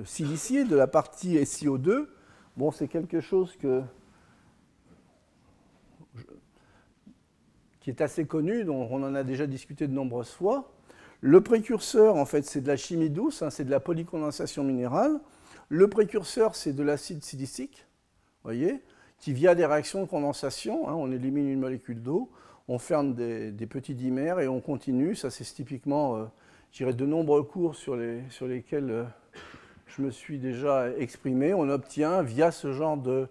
[0.05, 2.05] siliciée, de la partie SiO2,
[2.55, 3.81] bon, c'est quelque chose que
[7.85, 10.71] qui est assez connu, dont on en a déjà discuté de nombreuses fois.
[11.21, 15.19] Le précurseur, en fait, c'est de la chimie douce, hein, c'est de la polycondensation minérale.
[15.69, 17.85] Le précurseur, c'est de l'acide silicique,
[18.43, 18.81] voyez,
[19.19, 22.31] qui via des réactions de condensation, hein, on élimine une molécule d'eau,
[22.67, 25.15] on ferme des, petits dimères et on continue.
[25.15, 26.25] Ça, c'est typiquement, euh,
[26.71, 29.03] je dirais, de nombreux cours sur, les, sur lesquels euh,
[29.85, 31.53] je me suis déjà exprimé.
[31.53, 33.27] On obtient, via ce genre de,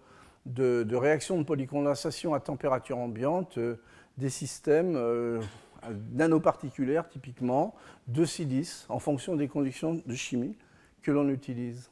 [0.46, 3.80] de, réaction de polycondensation à température ambiante, euh,
[4.18, 5.40] des systèmes euh,
[6.12, 7.74] nanoparticulaires, typiquement,
[8.08, 10.56] de silice, en fonction des conditions de chimie
[11.02, 11.90] que l'on utilise.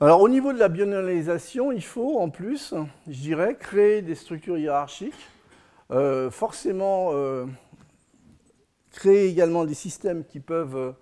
[0.00, 2.74] Alors au niveau de la bionalisation, il faut en plus,
[3.06, 5.14] je dirais, créer des structures hiérarchiques,
[5.90, 7.46] euh, forcément euh,
[8.90, 10.94] créer également des systèmes qui peuvent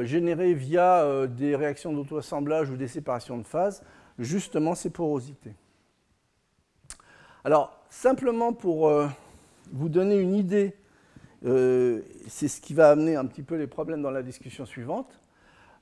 [0.00, 3.82] générer via des réactions d'auto-assemblage ou des séparations de phase,
[4.18, 5.54] justement ces porosités.
[7.44, 8.92] Alors simplement pour
[9.72, 10.74] vous donner une idée,
[11.42, 15.20] c'est ce qui va amener un petit peu les problèmes dans la discussion suivante.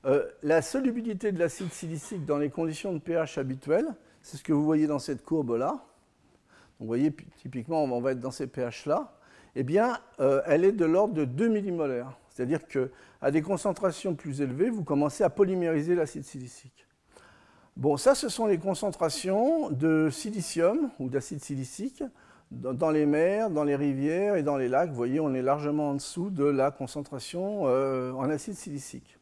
[0.05, 3.87] Euh, la solubilité de l'acide silicique dans les conditions de pH habituelles,
[4.21, 5.85] c'est ce que vous voyez dans cette courbe-là.
[6.79, 9.17] Vous voyez, typiquement, on va être dans ces pH-là.
[9.55, 12.17] Eh bien, euh, elle est de l'ordre de 2 millimolaires.
[12.29, 16.85] C'est-à-dire qu'à des concentrations plus élevées, vous commencez à polymériser l'acide silicique.
[17.75, 22.03] Bon, ça, ce sont les concentrations de silicium ou d'acide silicique
[22.51, 24.89] dans les mers, dans les rivières et dans les lacs.
[24.89, 29.17] Vous voyez, on est largement en dessous de la concentration euh, en acide silicique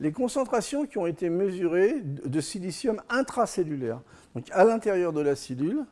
[0.00, 4.00] les concentrations qui ont été mesurées de silicium intracellulaire,
[4.34, 5.84] donc à l'intérieur de la cellule,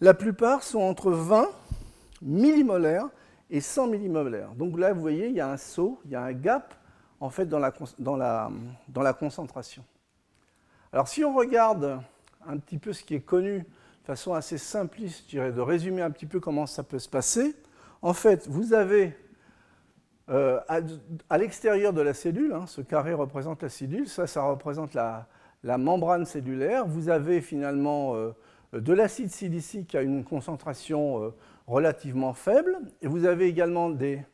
[0.00, 1.48] la plupart sont entre 20
[2.22, 3.08] millimolaires
[3.50, 4.52] et 100 millimolaires.
[4.54, 6.74] Donc là, vous voyez, il y a un saut, il y a un gap
[7.20, 9.84] en fait dans la, concentration.
[10.96, 12.00] Alors si on regarde
[12.46, 16.00] un petit peu ce qui est connu de façon assez simpliste, je dirais, de résumer
[16.00, 17.54] un petit peu comment ça peut se passer,
[18.00, 19.14] en fait, vous avez
[20.30, 20.58] euh,
[21.28, 25.28] à, l'extérieur de la cellule, hein, ce carré représente la cellule, ça, ça représente la,
[25.62, 26.86] membrane cellulaire.
[26.86, 28.32] Vous avez finalement euh,
[28.72, 31.34] de l'acide silicique à une concentration euh,
[31.66, 34.24] relativement faible, et vous avez également des,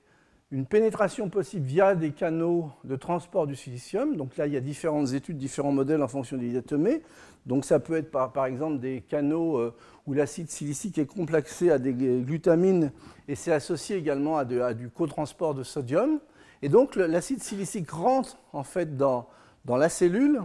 [0.52, 4.16] une pénétration possible via des canaux de transport du silicium.
[4.16, 7.02] Donc là, il y a différentes études, différents modèles en fonction des diatomées.
[7.46, 9.74] Donc ça peut être par, exemple des canaux euh,
[10.06, 12.92] où l'acide silicique est complexé à des glutamines
[13.28, 16.20] et c'est associé également à, du cotransport de sodium.
[16.60, 19.26] Et donc l'acide silicique rentre en fait dans,
[19.64, 20.42] dans la cellule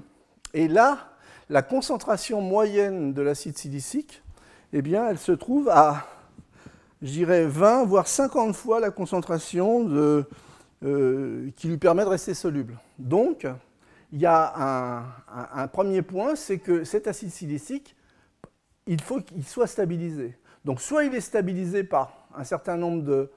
[0.54, 1.12] et là,
[1.50, 4.24] la concentration moyenne de l'acide silicique,
[4.74, 6.08] eh bien, elle se trouve à
[7.01, 9.88] je dirais 20 voire 50 fois la concentration
[10.83, 12.77] euh, qui lui permet de rester soluble.
[12.97, 13.47] Donc,
[14.12, 15.03] il y a
[15.53, 17.95] un, premier point, c'est que cet acide silicique,
[18.86, 20.38] il faut qu'il soit stabilisé.
[20.63, 23.29] Donc, soit il est stabilisé par un certain nombre de,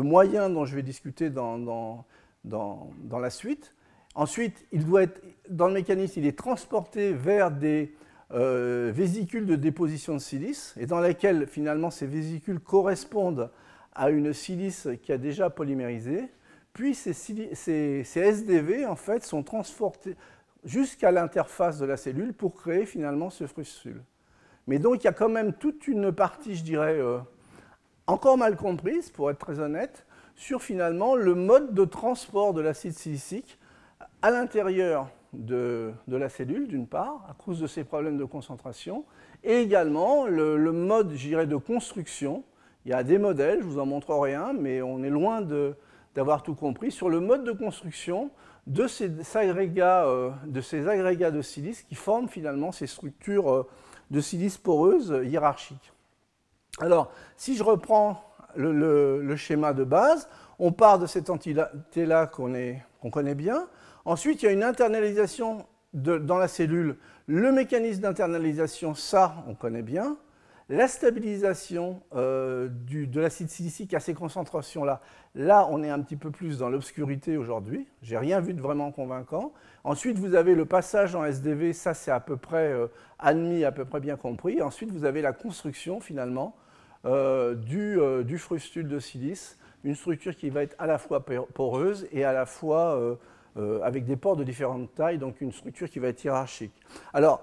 [0.00, 2.04] moyens dont je vais discuter dans,
[2.44, 3.74] dans, la suite.
[4.14, 7.94] Ensuite, il doit être, dans le mécanisme, il est transporté vers des
[8.34, 13.50] euh, vésicules de déposition de silice, et dans lesquelles finalement ces vésicules correspondent
[13.94, 16.28] à une silice qui a déjà polymérisé.
[16.72, 20.16] Puis ces, SDV en fait sont transportés
[20.64, 24.02] jusqu'à l'interface de la cellule pour créer finalement ce frustule.
[24.66, 27.18] Mais donc il y a quand même toute une partie, je dirais, euh,
[28.08, 32.94] encore mal comprise, pour être très honnête, sur finalement le mode de transport de l'acide
[32.94, 33.60] silicique
[34.22, 39.04] à l'intérieur de, la cellule, d'une part, à cause de ces problèmes de concentration,
[39.42, 42.44] et également le, mode, j'irais, de construction.
[42.84, 45.42] Il y a des modèles, je vous en montrerai un, mais on est loin
[46.14, 48.30] d'avoir tout compris, sur le mode de construction
[48.66, 53.68] de ces, agrégats, euh, de ces agrégats de silice qui forment finalement ces structures euh,
[54.10, 55.92] de silice poreuse hiérarchiques.
[56.80, 58.22] Alors, si je reprends
[58.56, 63.66] le, schéma de base, on part de cette entité-là qu'on connaît bien,
[64.04, 66.96] Ensuite, il y a une internalisation dans la cellule.
[67.26, 70.16] Le mécanisme d'internalisation, ça, on connaît bien.
[70.70, 75.02] La stabilisation euh, de l'acide silicique à ces concentrations-là,
[75.34, 77.86] là, on est un petit peu plus dans l'obscurité aujourd'hui.
[78.02, 79.52] J'ai rien vu de vraiment convaincant.
[79.84, 82.86] Ensuite, vous avez le passage en SDV, ça, c'est à peu près euh,
[83.18, 84.62] admis, à peu près bien compris.
[84.62, 86.56] Ensuite, vous avez la construction, finalement,
[87.04, 92.08] euh, du, du, frustule de silice, une structure qui va être à la fois poreuse
[92.10, 93.18] et à la fois
[93.56, 96.72] euh, avec des ports de différentes tailles, donc une structure qui va être hiérarchique.
[97.12, 97.42] Alors,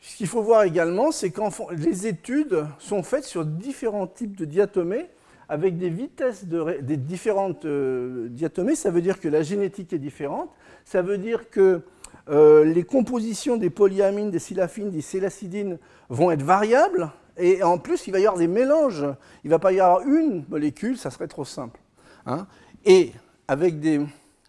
[0.00, 1.40] ce qu'il faut voir également, c'est que
[1.74, 5.06] les études sont faites sur différents types de diatomées
[5.48, 8.74] avec des vitesses de, des différentes euh, diatomées.
[8.74, 10.50] Ça veut dire que la génétique est différente.
[10.84, 11.82] Ça veut dire que
[12.28, 15.78] euh, les compositions des polyamines, des silafines, des sélacidines
[16.10, 17.10] vont être variables.
[17.38, 19.06] Et en plus, il va y avoir des mélanges.
[19.44, 21.80] Il ne va pas y avoir une molécule, ça serait trop simple.
[22.26, 22.46] Hein.
[22.84, 23.12] Et
[23.46, 24.00] avec des,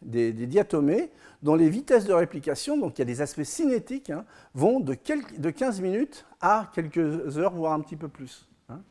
[0.02, 4.26] des, diatomées dont les vitesses de réplication, donc il y a des aspects cinétiques, hein,
[4.54, 8.48] vont de, 15 minutes à quelques heures, voire un petit peu plus.
[8.70, 8.82] Hein.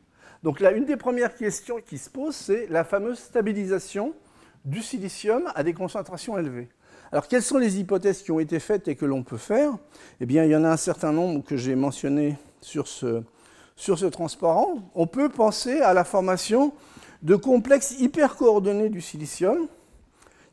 [0.43, 4.13] Donc là, une des premières questions qui se pose, c'est la fameuse stabilisation
[4.65, 6.69] du silicium à des concentrations élevées.
[7.11, 9.77] Alors, quelles sont les hypothèses qui ont été faites et que l'on peut faire?
[10.19, 13.23] Eh bien, il y en a un certain nombre que j'ai mentionné sur ce,
[13.75, 14.91] sur ce transparent.
[14.93, 16.73] On peut penser à la formation
[17.23, 19.67] de complexes hyper coordonnés du silicium,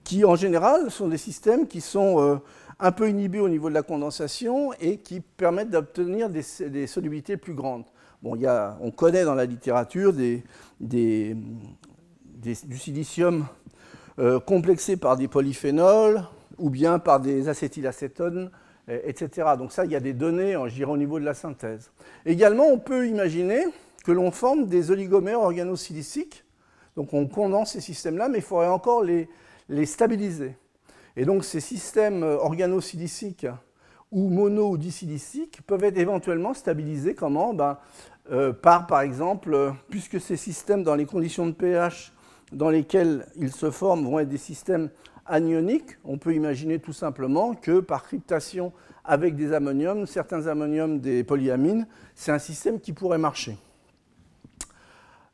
[0.07, 2.37] qui en général sont des systèmes qui sont euh,
[2.79, 7.55] un peu inhibés au niveau de la condensation et qui permettent d'obtenir des, solubilités plus
[7.55, 7.85] grandes.
[8.23, 10.45] Bon, y a, on connaît dans la littérature du
[12.77, 13.47] silicium
[14.21, 16.23] euh, complexé par des polyphénols
[16.57, 18.53] ou bien par des acétylacétones,
[18.89, 19.49] etc.
[19.59, 21.91] Donc ça, il y a des données, je dirais, au niveau de la synthèse.
[22.25, 23.65] Également, on peut imaginer
[24.05, 26.45] que l'on forme des oligomères organosiliciques.
[26.95, 29.29] Donc on condense ces systèmes-là, mais il faudrait encore les,
[29.69, 30.57] les stabiliser.
[31.17, 33.47] Et donc ces systèmes euh, organosiliciques
[34.13, 37.55] ou mono ou disiliciques peuvent être éventuellement stabilisés comment?
[37.55, 37.79] Ben,
[38.31, 42.13] euh, Par, par exemple, euh, puisque ces systèmes, dans les conditions de pH
[42.53, 44.91] dans lesquelles ils se forment, vont être des systèmes
[45.27, 48.73] anioniques, on peut imaginer tout simplement que par cryptation
[49.05, 53.57] avec des ammoniums, certains ammoniums des polyamines, c'est un système qui pourrait marcher.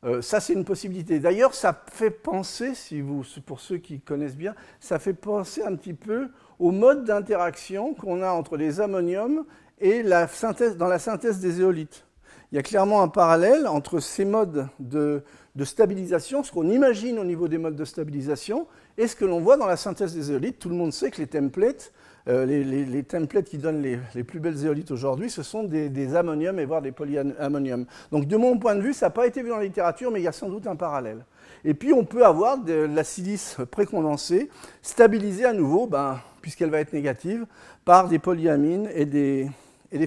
[0.05, 1.19] Euh, ça, c'est une possibilité.
[1.19, 5.75] D'ailleurs, ça fait penser, si vous, pour ceux qui connaissent bien, ça fait penser un
[5.75, 9.45] petit peu au mode d'interaction qu'on a entre les ammoniums
[9.79, 12.05] et la synthèse, dans la synthèse des éolites.
[12.51, 15.23] Il y a clairement un parallèle entre ces modes de,
[15.55, 19.39] de stabilisation, ce qu'on imagine au niveau des modes de stabilisation, et ce que l'on
[19.39, 20.59] voit dans la synthèse des éolites.
[20.59, 21.91] Tout le monde sait que les templates
[22.29, 26.65] euh, les, templates qui donnent les, plus belles zéolites aujourd'hui, ce sont des, ammoniums et
[26.65, 27.85] voire des polyammoniums.
[28.11, 30.21] Donc de mon point de vue, ça n'a pas été vu dans la littérature, mais
[30.21, 31.25] il y a sans doute un parallèle.
[31.65, 34.49] Et puis on peut avoir de la silice précondensée
[34.81, 37.45] stabilisée à nouveau, ben, puisqu'elle va être négative,
[37.83, 39.49] par des polyamines et des,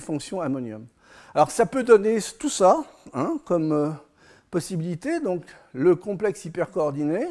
[0.00, 0.86] fonctions ammonium.
[1.34, 3.90] Alors ça peut donner tout ça hein, comme euh,
[4.50, 5.42] possibilité, donc
[5.74, 7.26] le complexe hypercoordonné,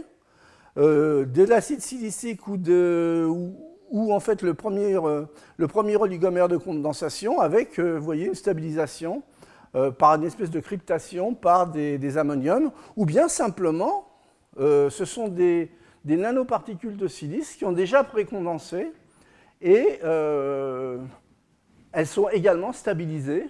[0.77, 3.27] euh, de l'acide silicique ou, de,
[3.95, 5.25] en fait le premier, euh,
[5.57, 9.23] le premier oligomère de condensation avec, euh, vous voyez, une stabilisation
[9.75, 14.07] euh, par une espèce de cryptation par des, ammoniums, ou bien simplement,
[14.57, 15.71] ce sont des,
[16.05, 18.91] nanoparticules de silice qui ont déjà précondensé
[19.61, 19.99] et
[21.91, 23.49] elles sont également stabilisées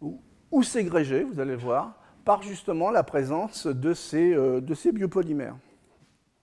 [0.00, 5.56] ou, ou, ségrégées, vous allez voir, par justement la présence de ces, de ces biopolymères.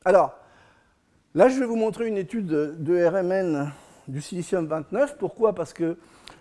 [0.06, 0.41] Alors,
[1.34, 3.72] Là, je vais vous montrer une étude de RMN
[4.10, 5.18] du silicium 29.
[5.18, 5.56] Pourquoi?
[5.56, 5.96] Parce que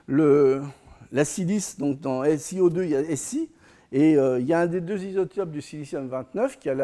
[0.09, 3.53] la silice, donc dans SiO2, il y a Si,
[3.93, 6.75] et euh, il y a un des deux isotopes du silicium 29 qui a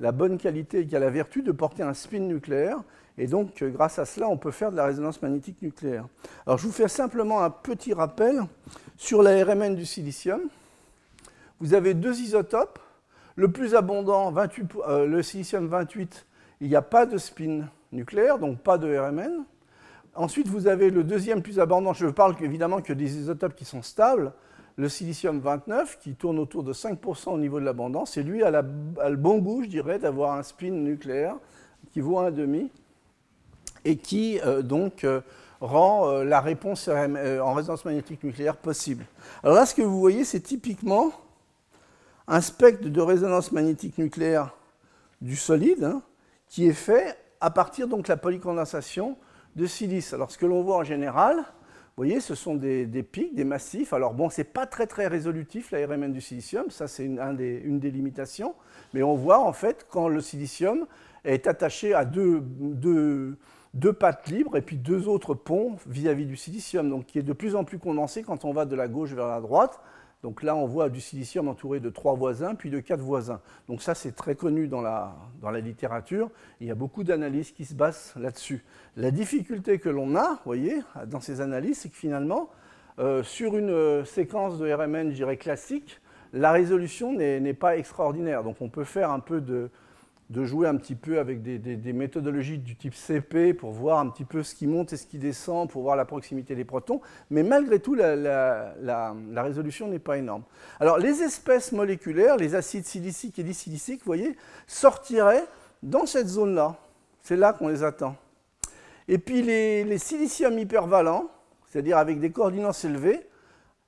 [0.00, 2.82] la, bonne qualité, qui a la vertu de porter un spin nucléaire.
[3.18, 6.06] Et donc, euh, grâce à cela, on peut faire de la résonance magnétique nucléaire.
[6.46, 8.40] Alors, je vous fais simplement un petit rappel
[8.96, 10.40] sur la RMN du silicium.
[11.60, 12.78] Vous avez deux isotopes.
[13.36, 14.32] Le plus abondant,
[14.88, 16.24] euh, le silicium 28,
[16.60, 19.44] il n'y a pas de spin nucléaire, donc pas de RMN.
[20.14, 23.82] Ensuite, vous avez le deuxième plus abondant, je parle évidemment que des isotopes qui sont
[23.82, 24.32] stables,
[24.76, 28.50] le silicium 29, qui tourne autour de 5% au niveau de l'abondance, et lui a,
[28.62, 31.36] le bon goût, je dirais, d'avoir un spin nucléaire
[31.92, 32.68] qui vaut 1,5,
[33.84, 35.20] et qui euh, donc euh,
[35.60, 39.04] rend euh, la réponse en résonance magnétique nucléaire possible.
[39.42, 41.12] Alors là, ce que vous voyez, c'est typiquement
[42.26, 44.54] un spectre de résonance magnétique nucléaire
[45.20, 46.02] du solide, hein,
[46.54, 49.16] qui est fait à partir donc de la polycondensation
[49.56, 50.12] de silice.
[50.12, 51.42] Alors ce que l'on voit en général,
[51.96, 53.92] voyez, ce sont des, pics, des massifs.
[53.92, 57.90] Alors bon, c'est pas très très résolutif la RMN du silicium, ça c'est une, des,
[57.90, 58.54] limitations,
[58.92, 60.86] mais on voit en fait quand le silicium
[61.24, 62.46] est attaché à deux,
[63.98, 67.32] pattes libres et puis deux autres ponts vis-à-vis -vis du silicium, donc qui est de
[67.32, 69.80] plus en plus condensé quand on va de la gauche vers la droite.
[70.24, 73.42] Donc là, on voit du silicium entouré de trois voisins, puis de quatre voisins.
[73.68, 76.30] Donc ça, c'est très connu dans la, dans la littérature.
[76.62, 78.64] Il y a beaucoup d'analyses qui se basent là-dessus.
[78.96, 80.76] La difficulté que l'on a, vous voyez,
[81.08, 82.48] dans ces analyses, c'est que finalement,
[82.98, 86.00] euh, sur une euh, séquence de RMN, je dirais classique,
[86.32, 88.44] la résolution n'est pas extraordinaire.
[88.44, 89.68] Donc on peut faire un peu de,
[90.30, 94.24] de jouer un petit peu avec des, méthodologies du type CP pour voir un petit
[94.24, 97.42] peu ce qui monte et ce qui descend, pour voir la proximité des protons, mais
[97.42, 100.42] malgré tout, la, résolution n'est pas énorme.
[100.80, 105.44] Alors, les espèces moléculaires, les acides siliciques et disiliciques, vous voyez, sortiraient
[105.82, 106.76] dans cette zone-là.
[107.22, 108.16] C'est là, qu'on les attend.
[109.08, 111.28] Et puis, les, siliciums hypervalents,
[111.68, 113.28] c'est-à-dire avec des coordinates élevées,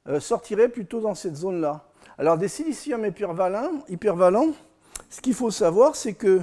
[0.09, 1.89] euh, sortiraient plutôt dans cette zone-là.
[2.19, 4.53] Alors, des siliciums hypervalents, hypervalents
[5.09, 6.41] ce qu'il faut savoir, c'est que,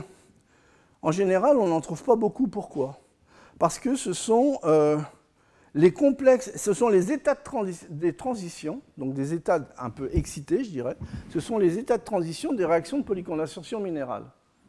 [1.01, 2.47] en général, on n'en trouve pas beaucoup.
[2.47, 2.99] Pourquoi?
[3.59, 4.97] Parce que ce sont euh,
[5.75, 7.39] les complexes, ce sont les états de
[7.89, 10.97] des transitions, donc des états un peu excités, je dirais.
[11.29, 14.25] Ce sont les états de transition des réactions de polycondensation minérale,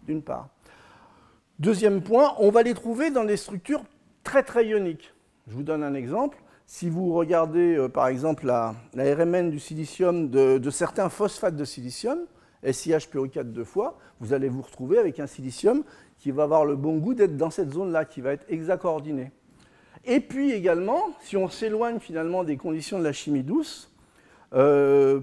[0.07, 0.49] d'une part.
[1.59, 3.85] Deuxième point, on va les trouver dans des structures
[4.25, 5.15] très très ioniques.
[5.47, 6.39] Je vous donne un exemple.
[6.67, 12.19] Si vous regardez euh, par exemple la, RMN du silicium de certains phosphates de silicium,
[12.73, 15.85] SiH puricate deux fois, vous allez vous retrouver avec un silicium
[16.19, 19.31] qui va avoir le bon goût d'être dans cette zone-là, qui va être hexacoordiné.
[20.05, 23.91] Et puis également, si on s'éloigne finalement des conditions de la chimie douce,
[24.53, 25.21] euh,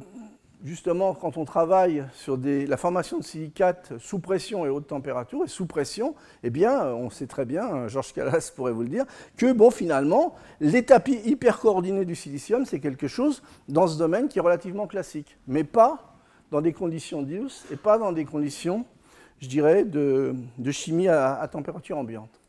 [0.63, 5.47] justement, quand on travaille sur la formation de silicates sous pression et haute température, et
[5.47, 9.05] sous pression, eh bien, on sait très bien, Georges Callas pourrait vous le dire,
[9.37, 14.41] que bon, finalement, les tapis du silicium, c'est quelque chose dans ce domaine qui est
[14.41, 16.10] relativement classique, mais pas
[16.51, 18.85] dans des conditions douces et pas dans des conditions,
[19.39, 20.35] je dirais, de,
[20.71, 22.41] chimie à température ambiante.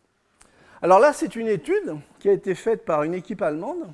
[0.85, 3.87] Alors là, c'est une étude qui a été faite par une équipe allemande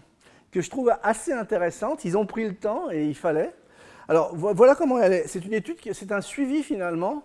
[0.50, 2.06] que je trouve assez intéressante.
[2.06, 3.52] Ils ont pris le temps et il fallait.
[4.08, 5.28] Alors voilà comment elle est.
[5.28, 7.22] C'est une étude, c'est un suivi finalement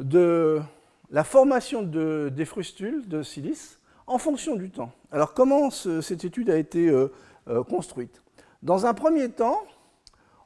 [0.00, 0.62] de
[1.10, 4.92] la formation de, des frustules de silice en fonction du temps.
[5.12, 7.12] Alors comment cette étude a été euh,
[7.48, 8.22] euh, construite?
[8.62, 9.62] Dans un premier temps,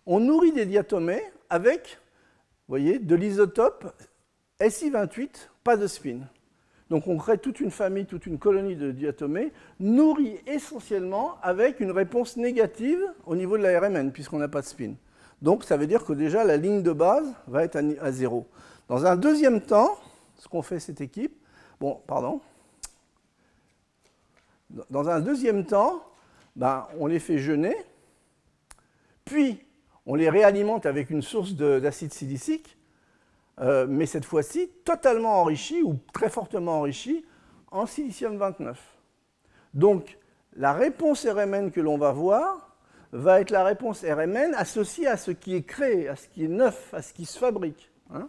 [0.06, 1.98] on nourrit des diatomées avec,
[2.68, 3.92] voyez, de l'isotope
[4.60, 6.20] Si28, pas de spin.
[6.88, 11.92] Donc on crée toute une famille, toute une colonie de diatomées, nourrie essentiellement avec une
[11.92, 14.94] réponse négative au niveau de la RMN, puisqu'on n'a pas de spin.
[15.40, 18.46] Donc ça veut dire que déjà la ligne de base va être à zéro.
[18.88, 19.96] Dans un deuxième temps,
[20.36, 21.34] ce qu'on fait cette équipe,
[21.78, 22.40] bon, pardon,
[24.90, 26.04] dans un deuxième temps,
[26.56, 27.76] ben, on les fait jeûner,
[29.24, 29.60] puis
[30.10, 32.76] on les réalimente avec une source d'acide silicique,
[33.60, 37.24] euh, mais cette fois-ci totalement enrichi ou très fortement enrichi
[37.70, 38.76] en silicium 29.
[39.72, 40.18] Donc
[40.56, 42.74] la réponse RMN que l'on va voir
[43.12, 46.48] va être la réponse RMN associée à ce qui est créé, à ce qui est
[46.48, 47.92] neuf, à ce qui se fabrique.
[48.12, 48.26] Hein.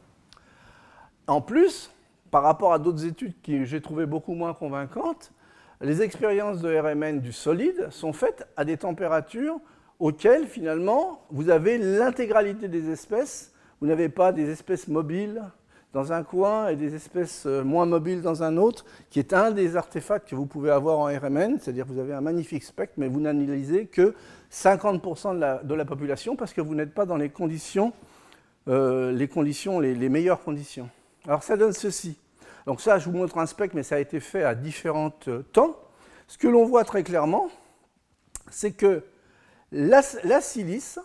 [1.25, 1.91] en plus,
[2.29, 5.33] par rapport à d'autres études que j'ai trouvées beaucoup moins convaincantes,
[5.81, 9.59] les expériences de RMN du solide sont faites à des températures
[10.01, 15.41] auxquelles finalement vous avez l'intégralité des espèces vous n'avez pas des espèces mobiles
[15.91, 19.49] dans un coin et des espèces euh, moins mobiles dans un autre, qui est un
[19.49, 22.93] des artefacts que vous pouvez avoir en RMN, c'est-à-dire que vous avez un magnifique spectre,
[22.97, 24.13] mais vous n'analysez que
[24.51, 27.91] 50% de la, population parce que vous n'êtes pas dans les conditions,
[28.67, 30.87] euh, les, conditions les, meilleures conditions.
[31.25, 32.17] Alors ça donne ceci.
[32.67, 35.41] Donc ça, je vous montre un spectre, mais ça a été fait à différents euh,
[35.41, 35.75] temps.
[36.27, 37.49] Ce que l'on voit très clairement,
[38.51, 39.03] c'est que
[39.71, 40.99] la, silice,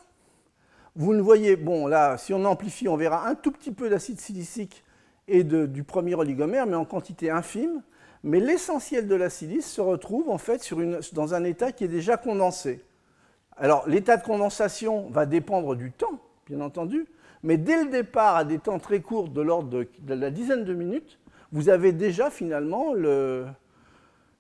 [0.94, 4.20] vous ne voyez, bon là, si on amplifie, on verra un tout petit peu d'acide
[4.20, 4.84] silicique
[5.28, 7.82] et du premier oligomère, mais en quantité infime.
[8.22, 10.68] Mais l'essentiel de la silice se retrouve en fait
[11.12, 12.84] dans un état qui est déjà condensé.
[13.56, 17.06] Alors l'état de condensation va dépendre du temps, bien entendu,
[17.42, 20.74] mais dès le départ, à des temps très courts, de l'ordre de, la dizaine de
[20.74, 21.18] minutes,
[21.52, 23.46] vous avez déjà finalement le,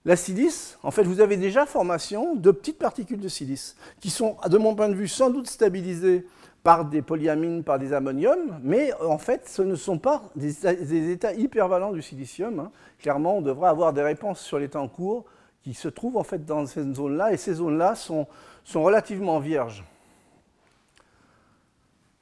[0.06, 0.78] la silice.
[0.82, 4.74] En fait, vous avez déjà formation de petites particules de silice qui sont, de mon
[4.74, 6.24] point de vue, sans doute stabilisées
[6.62, 11.34] par des polyamines, par des ammoniums, mais en fait, ce ne sont pas des, états
[11.34, 12.58] hypervalents du silicium.
[12.60, 12.70] Hein.
[13.00, 15.24] Clairement, on devrait avoir des réponses sur les temps courts
[15.62, 18.26] qui se trouvent en fait dans ces zones-là, et ces zones-là sont,
[18.64, 19.84] sont relativement vierges.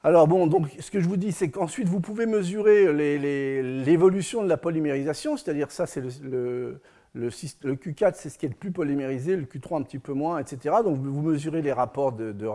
[0.03, 4.49] Alors bon, donc ce que je vous dis, c'est qu'ensuite vous pouvez mesurer l'évolution de
[4.49, 6.79] la polymérisation, c'est-à-dire ça, c'est le,
[7.15, 10.75] Q4, c'est ce qui est le plus polymérisé, le Q3 un petit peu moins, etc.
[10.83, 12.47] Donc vous mesurez les rapports de, de.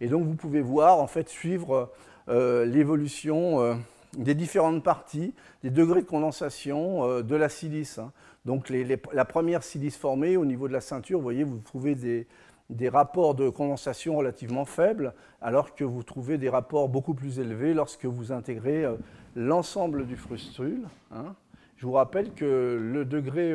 [0.00, 1.92] Et donc vous pouvez voir, en fait, suivre
[2.28, 3.74] euh, l'évolution euh,
[4.16, 7.98] des différentes parties, des degrés de condensation euh, de la silice.
[7.98, 8.12] Hein.
[8.46, 12.26] Donc la première silice formée au niveau de la ceinture, vous voyez, vous trouvez des,
[12.88, 18.04] rapports de condensation relativement faibles, alors que vous trouvez des rapports beaucoup plus élevés lorsque
[18.04, 18.84] vous intégrez
[19.34, 20.82] l'ensemble du frustrule.
[21.10, 21.34] Hein.
[21.84, 23.54] Je vous rappelle que le degré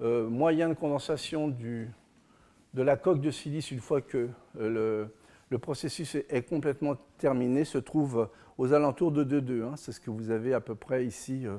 [0.00, 4.28] moyen de condensation de la coque de silice, une fois que
[4.58, 5.06] le,
[5.48, 8.28] le processus est complètement terminé, se trouve
[8.58, 9.62] aux alentours de 2,2.
[9.62, 9.74] Hein.
[9.76, 11.58] C'est ce que vous avez à peu près ici euh,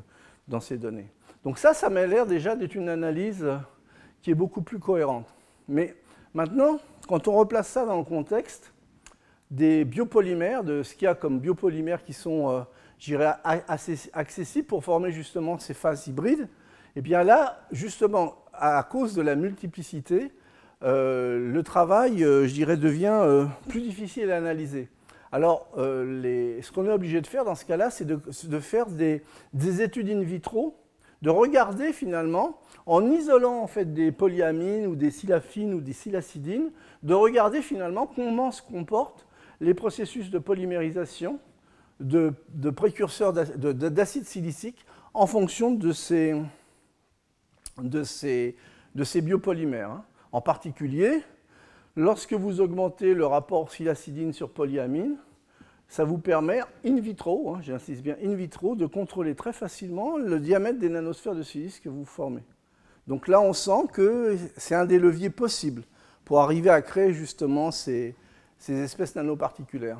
[0.49, 1.09] dans ces données.
[1.45, 3.55] Donc ça, ça m'a l'air déjà d'être une analyse euh,
[4.21, 5.33] qui est beaucoup plus cohérente.
[5.69, 5.95] Mais
[6.33, 8.73] maintenant, quand on replace ça dans le contexte
[9.49, 12.65] des biopolymères, de ce qu'il y a comme biopolymères qui sont,
[12.99, 16.47] j'irais, assez accessibles pour former justement ces phases hybrides,
[16.95, 20.31] et eh bien là, justement, à cause de la multiplicité,
[20.83, 24.89] euh, le travail, euh, je dirais, devient euh, plus difficile à analyser.
[25.31, 29.21] Alors, ce qu'on est obligé de faire dans ce cas-là, c'est de, faire des,
[29.81, 30.75] études in vitro,
[31.21, 36.71] de regarder finalement, en isolant en fait des polyamines ou des silafines ou des silacidines,
[37.03, 39.27] de regarder finalement comment se comportent
[39.61, 41.39] les processus de polymérisation
[41.99, 42.33] de,
[42.69, 46.35] précurseurs d'acide silicique en fonction de ces,
[48.03, 48.55] ces,
[49.03, 49.91] ces biopolymères.
[49.91, 50.05] Hein.
[50.31, 51.23] En particulier,
[51.95, 55.17] lorsque vous augmentez le rapport silacidine sur polyamine,
[55.87, 60.39] ça vous permet in vitro, hein, j'insiste bien in vitro, de contrôler très facilement le
[60.39, 62.43] diamètre des nanosphères de silice que vous formez.
[63.07, 65.83] Donc là, on sent que c'est un des leviers possibles
[66.25, 68.13] pour arriver à créer justement ces,
[68.67, 69.99] espèces nanoparticulaires.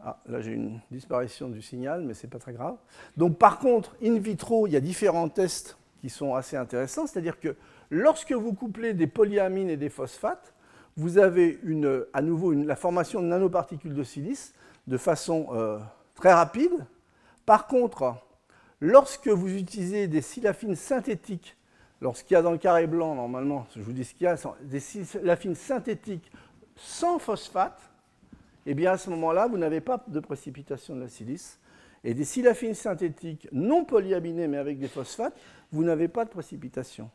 [0.00, 2.76] Ah, là j'ai une disparition du signal, mais ce n'est pas très grave.
[3.16, 7.40] Donc par contre, in vitro, il y a différents tests qui sont assez intéressants, c'est-à-dire
[7.40, 7.56] que
[7.90, 10.54] lorsque vous couplez des polyamines et des phosphates,
[10.96, 14.54] vous avez une, à nouveau la formation de nanoparticules de silice
[14.86, 15.78] de façon euh,
[16.14, 16.86] très rapide.
[17.46, 18.16] Par contre,
[18.80, 21.56] lorsque vous utilisez des silafines synthétiques,
[22.00, 24.36] lorsqu'il y a dans le carré blanc, normalement, je vous dis ce qu'il y a,
[24.62, 26.30] des silafines synthétiques
[26.76, 27.80] sans phosphate,
[28.70, 31.58] eh bien à ce moment-là, vous n'avez pas de précipitation de la silice.
[32.04, 35.34] Et des silafines synthétiques non polyaminées mais avec des phosphates,
[35.72, 37.10] vous n'avez pas de précipitation.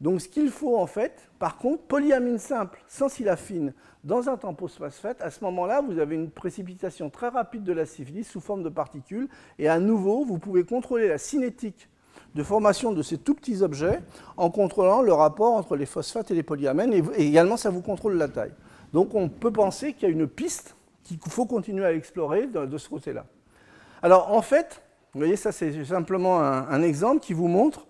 [0.00, 3.72] Donc ce qu'il faut en fait, par contre, polyamine simple sans silafine
[4.02, 8.24] dans un phosphate, à ce moment-là, vous avez une précipitation très rapide de la syphilis
[8.24, 9.28] sous forme de particules.
[9.60, 11.88] Et à nouveau, vous pouvez contrôler la cinétique
[12.34, 14.00] de formation de ces tout petits objets
[14.36, 16.92] en contrôlant le rapport entre les phosphates et les polyamines.
[16.92, 18.52] Et également, ça vous contrôle la taille.
[18.92, 22.78] Donc on peut penser qu'il y a une piste qu'il faut continuer à explorer de,
[22.78, 23.26] ce côté-là.
[24.02, 24.82] Alors en fait,
[25.12, 27.86] vous voyez, ça c'est simplement un exemple qui vous montre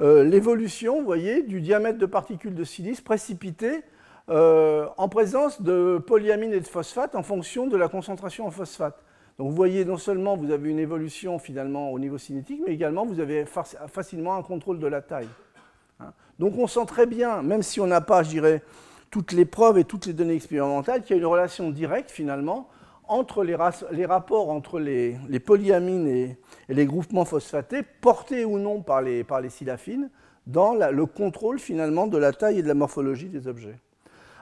[0.00, 3.82] euh, l'évolution, voyez, du diamètre de particules de silice précipitées
[4.28, 9.02] euh, en présence de polyamine et de phosphate en fonction de la concentration en phosphate.
[9.38, 13.06] Donc vous voyez, non seulement vous avez une évolution finalement au niveau cinétique, mais également
[13.06, 15.28] vous avez facilement un contrôle de la taille.
[16.00, 16.12] Hein.
[16.38, 18.62] Donc on sent très bien, même si on n'a pas, je dirais,
[19.10, 22.68] toutes les preuves et toutes les données expérimentales, qu'il y a une relation directe finalement
[23.08, 26.36] entre les, rapports entre les, polyamines et,
[26.68, 30.10] les groupements phosphatés, portés ou non par les, silafines,
[30.46, 33.78] dans le contrôle finalement de la taille et de la morphologie des objets.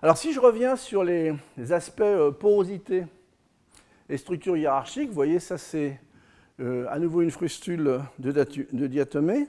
[0.02, 1.34] Alors si je reviens sur les,
[1.70, 3.04] aspects euh, porosité
[4.08, 5.98] et structure hiérarchique, vous voyez, ça c'est
[6.60, 9.46] euh, à nouveau une frustule de, de diatomée.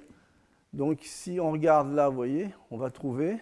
[0.72, 3.38] Donc si on regarde là, vous voyez, on va trouver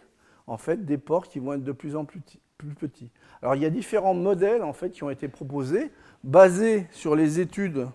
[0.48, 2.22] en fait des pores qui vont être de plus en plus
[2.58, 3.10] plus petit.
[3.42, 5.92] Alors il y a différents modèles en fait qui ont été proposés,
[6.24, 7.88] basés sur les études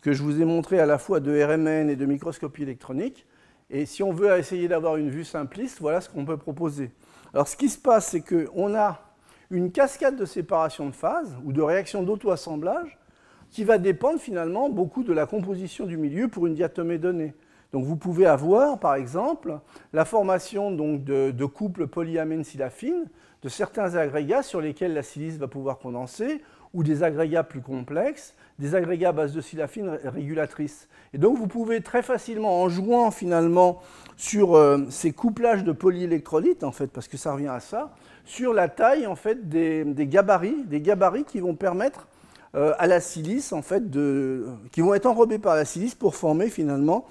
[0.00, 3.26] que je vous ai montrées à la fois de RMN et de microscopie électronique.
[3.70, 6.90] Et si on veut essayer d'avoir une vue simpliste, voilà ce qu'on peut proposer.
[7.34, 9.00] Alors ce qui se passe, c'est qu'on a
[9.50, 12.98] une cascade de séparation de phase ou de réaction d'auto-assemblage
[13.50, 17.34] qui va dépendre finalement beaucoup de la composition du milieu pour une diatomée donnée.
[17.72, 19.58] Donc vous pouvez avoir, par exemple,
[19.92, 23.06] la formation donc, de, couples polyamène-silafine
[23.42, 26.42] de certains agrégats sur lesquels la silice va pouvoir condenser,
[26.74, 30.88] ou des agrégats plus complexes, des agrégats à base de silafine régulatrice.
[31.14, 33.80] Et donc vous pouvez très facilement, en jouant finalement
[34.16, 37.94] sur euh, ces couplages de polyélectrolytes, en fait, parce que ça revient à ça,
[38.24, 42.08] sur la taille en fait des, gabarits, des gabarits qui vont permettre
[42.54, 46.16] euh, à la silice, en fait, de, qui vont être enrobés par la silice pour
[46.16, 47.06] former finalement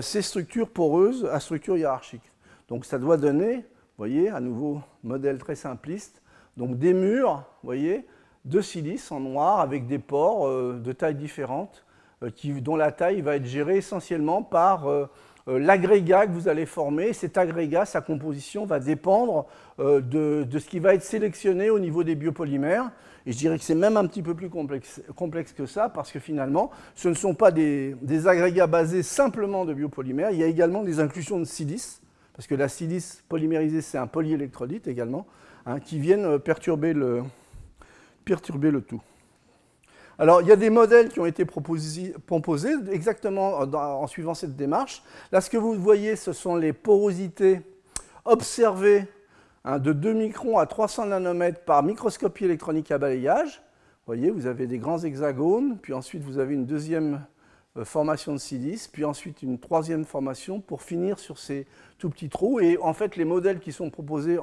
[0.00, 2.30] ces structures poreuses à structure hiérarchique.
[2.68, 3.64] Donc ça doit donner
[4.02, 6.22] voyez, à nouveau, modèle très simpliste.
[6.56, 8.06] Donc des murs, voyez,
[8.44, 11.84] de silice en noir avec des pores euh, de tailles différentes,
[12.22, 12.30] euh,
[12.60, 15.08] dont la taille va être gérée essentiellement par euh,
[15.46, 17.12] l'agrégat que vous allez former.
[17.12, 19.46] Cet agrégat, sa composition va dépendre
[19.78, 22.90] de, ce qui va être sélectionné au niveau des biopolymères.
[23.26, 26.18] Et je dirais que c'est même un petit peu plus complexe, que ça, parce que
[26.18, 27.96] finalement, ce ne sont pas des,
[28.26, 32.02] agrégats basés simplement de biopolymères, il y a également des inclusions de silice
[32.34, 35.26] parce que la silice polymérisée, c'est un polyélectrolyte également,
[35.66, 37.22] hein, qui viennent euh, perturber le
[38.80, 39.02] tout.
[40.18, 42.14] Alors, il y a des modèles qui ont été proposés,
[42.90, 45.02] exactement en suivant cette démarche.
[45.32, 47.60] Là, ce que vous voyez, ce sont les porosités
[48.24, 49.06] observées
[49.64, 53.62] hein, de 2 microns à 300 nanomètres par microscopie électronique à balayage.
[54.04, 57.20] Vous voyez, vous avez des grands hexagones, puis ensuite vous avez une deuxième
[57.78, 62.28] euh, formation de silice, puis ensuite une troisième formation pour finir sur ces tout petits
[62.28, 62.60] trous.
[62.60, 64.38] Et en fait, les modèles qui sont proposés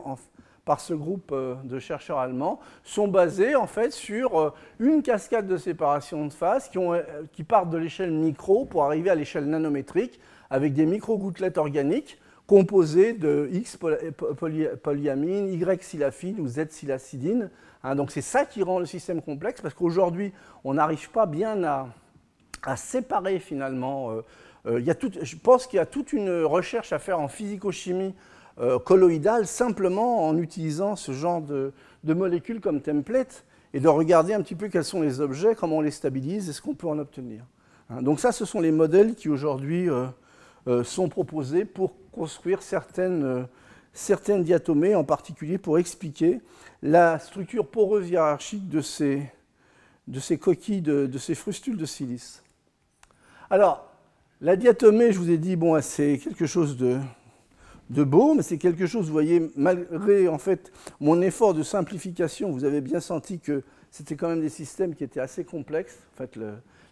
[0.66, 5.46] par ce groupe euh, de chercheurs allemands sont basés en fait sur euh, une cascade
[5.46, 7.00] de séparation de phase qui, ont,
[7.32, 12.18] qui partent de l'échelle micro pour arriver à l'échelle nanométrique avec des micro-gouttelettes organiques
[12.50, 13.78] composées de X
[14.82, 17.50] polyamine, Y silafine ou Z silacidine.
[17.84, 20.34] Hein, donc c'est ça qui rend le système complexe parce qu'aujourd'hui,
[20.64, 21.88] on n'arrive pas bien à
[22.64, 24.12] à séparer finalement.
[24.12, 24.22] Euh,
[24.66, 28.14] euh, y a je pense qu'il y a toute une recherche à faire en physico-chimie
[28.60, 31.72] euh, colloïdale simplement en utilisant ce genre de,
[32.04, 35.82] molécules comme template et de regarder un petit peu quels sont les objets, comment on
[35.82, 37.44] les stabilise et ce qu'on peut en obtenir.
[37.90, 39.88] Hein, donc ça, ce sont les modèles qui aujourd'hui
[40.84, 43.48] sont proposés pour construire certaines,
[43.94, 46.42] certaines diatomées, en particulier pour expliquer
[46.84, 52.44] la structure poreuse hiérarchique de ces, coquilles, de, de ces frustules de silice.
[53.50, 53.90] Alors,
[54.42, 57.00] la diatomée, je vous ai dit, bon, c'est quelque chose de,
[57.90, 62.52] de beau, mais c'est quelque chose, vous voyez, malgré en fait mon effort de simplification,
[62.52, 65.98] vous avez bien senti que c'était quand même des systèmes qui étaient assez complexes.
[66.16, 66.38] En fait,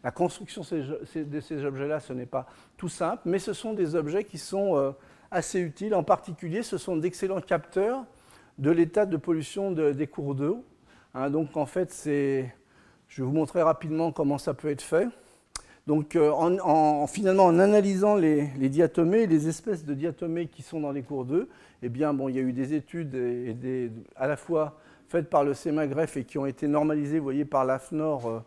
[0.04, 2.48] la construction de ces objets-là, ce n'est pas
[2.78, 4.92] tout simple, mais ce sont des objets qui sont euh,
[5.32, 5.94] assez utiles.
[5.96, 8.06] En particulier, ce sont d'excellents capteurs
[8.58, 10.64] de l'état de pollution des cours d'eau.
[11.14, 12.54] Hein, donc, en fait, je vais
[13.18, 15.08] vous montrer rapidement comment ça peut être fait.
[15.86, 20.92] Donc, euh, en, finalement, en analysant les, diatomées, les espèces de diatomées qui sont dans
[20.92, 21.48] les cours d'eau,
[21.82, 23.16] eh bien, il y a eu des études
[24.16, 28.40] à la fois faites par le CEMAGREF et qui ont été normalisées, par l'AFNOR euh,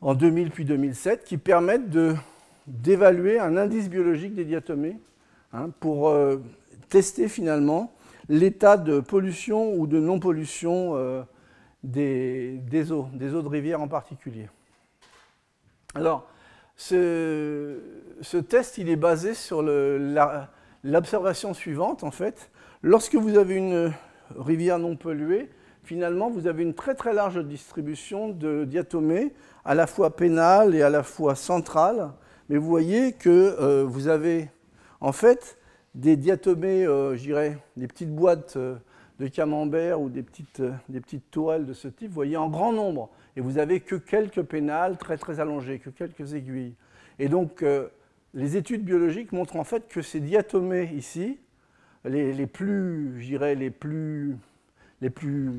[0.00, 1.88] en 2000 puis 2007, qui permettent
[2.66, 4.98] d'évaluer un indice biologique des diatomées
[5.52, 6.38] hein, pour euh,
[6.88, 7.92] tester finalement
[8.28, 11.24] l'état de pollution ou de non-pollution
[11.82, 14.48] des, des, eaux, des eaux de rivière en particulier.
[15.94, 16.28] Alors,
[16.76, 17.76] ce,
[18.48, 19.62] test, il est basé sur
[20.84, 22.50] l'observation suivante, en fait.
[22.82, 23.92] Lorsque vous avez une
[24.36, 25.50] rivière non polluée,
[25.82, 29.34] finalement, vous avez une très très large distribution de diatomées,
[29.64, 32.12] à la fois pénale et à la fois centrale.
[32.48, 34.48] Mais vous voyez que euh, vous avez,
[35.00, 35.58] en fait,
[35.94, 38.76] des diatomées, euh, je dirais, des petites boîtes euh,
[39.18, 40.62] de camembert ou des petites,
[41.30, 44.98] tourelles de ce type, vous voyez, en grand nombre et vous n'avez que quelques pénales
[44.98, 46.74] très très allongées, que quelques aiguilles.
[47.20, 47.86] Et donc, euh,
[48.34, 51.38] les études biologiques montrent en fait que ces diatomées ici,
[52.04, 54.36] les, plus, je dirais, les plus,
[55.00, 55.52] les plus,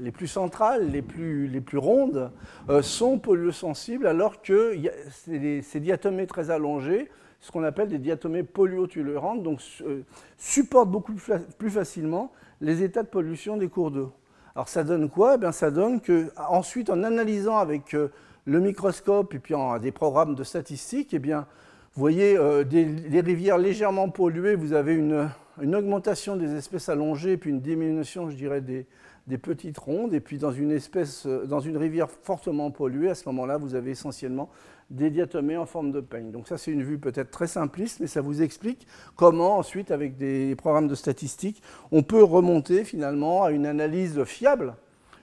[0.00, 2.32] les plus centrales, les plus, les plus rondes,
[2.68, 4.76] euh, sont polluosensibles, alors que
[5.12, 7.08] ces diatomées très allongées,
[7.42, 10.02] ce qu'on appelle des diatomées polluotolérantes, donc euh,
[10.38, 11.12] supportent beaucoup
[11.58, 14.12] plus facilement les états de pollution des cours d'eau.
[14.54, 15.36] Alors ça donne quoi?
[15.42, 18.08] Eh Ça donne que ensuite, en analysant avec euh,
[18.44, 21.46] le microscope et puis en des programmes de statistiques, eh bien,
[21.94, 25.28] vous voyez euh, des, rivières légèrement polluées, vous avez une,
[25.58, 28.86] augmentation des espèces allongées, puis une diminution, je dirais, des,
[29.26, 30.14] des petites rondes.
[30.14, 33.90] Et puis dans une, espèce, dans une rivière fortement polluée, à ce moment-là, vous avez
[33.90, 34.48] essentiellement
[34.90, 36.30] des diatomées en forme de peigne.
[36.30, 40.16] Donc ça, c'est une vue peut-être très simpliste, mais ça vous explique comment ensuite, avec
[40.16, 44.74] des programmes de statistiques, on peut remonter finalement à une analyse fiable,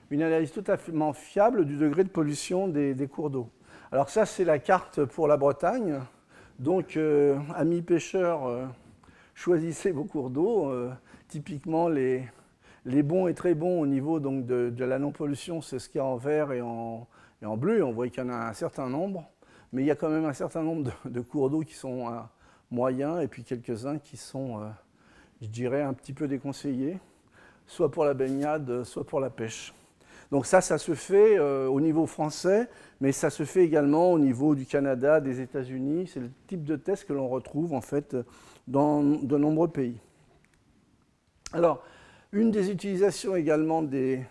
[0.09, 3.49] une analyse totalement fiable du degré de pollution des, cours d'eau.
[3.91, 5.99] Alors ça, c'est la carte pour la Bretagne.
[6.57, 8.65] Donc, euh, amis pêcheurs, euh,
[9.33, 10.69] choisissez vos cours d'eau.
[10.69, 10.91] Euh,
[11.27, 12.27] typiquement, les,
[12.85, 16.05] bons et très bons au niveau donc, de, la non-pollution, c'est ce qu'il y a
[16.05, 17.07] en vert et en,
[17.41, 17.83] et en bleu.
[17.83, 19.29] On voit qu'il y en a un certain nombre
[19.71, 22.19] mais il y a quand même un certain nombre de, cours d'eau qui sont euh,
[22.71, 24.67] moyens et puis quelques-uns qui sont, euh,
[25.41, 26.99] je dirais, un petit peu déconseillés,
[27.67, 29.73] soit pour la baignade, soit pour la pêche.
[30.31, 32.69] Donc ça, ça se fait euh, au niveau français,
[33.01, 36.07] mais ça se fait également au niveau du Canada, des États-Unis.
[36.07, 38.15] C'est le type de test que l'on retrouve en fait
[38.67, 39.99] dans de nombreux pays.
[41.51, 41.83] Alors,
[42.31, 44.23] une des utilisations également des,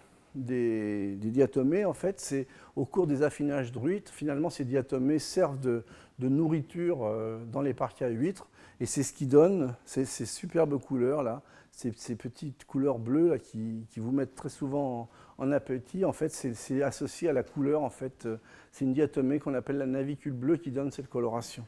[0.45, 5.85] des, diatomées, en fait, c'est au cours des affinages druides, finalement, ces diatomées servent de,
[6.19, 8.49] nourriture euh, dans les parcs à huîtres,
[8.81, 13.87] et c'est ce qui donne ces, superbes couleurs là, ces, petites couleurs bleues là, qui,
[13.97, 15.09] vous mettent très souvent
[15.39, 16.05] en, appétit.
[16.05, 17.83] En fait, c'est associé à la couleur.
[17.83, 18.37] En fait, euh,
[18.73, 21.65] c'est une diatomée qu'on appelle la navicule bleue qui donne cette coloration.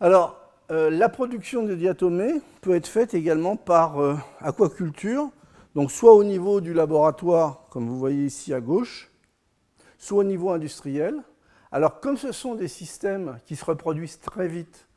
[0.00, 0.38] Alors,
[0.70, 3.96] euh, la production de diatomées peut être faite également par
[4.40, 5.30] aquaculture
[5.74, 9.10] donc soit au niveau du laboratoire, comme vous voyez ici à gauche,
[9.98, 11.22] soit au niveau industriel.
[11.70, 14.88] Alors comme ce sont des systèmes qui se reproduisent très vite,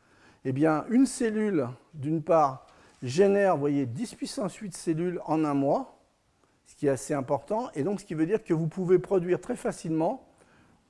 [0.46, 0.54] eh
[0.90, 2.68] une cellule, d'une part,
[3.02, 6.00] génère, vous voyez, 10 puissance 8 cellules en un mois,
[6.66, 9.40] ce qui est assez important, et donc ce qui veut dire que vous pouvez produire
[9.40, 10.28] très facilement,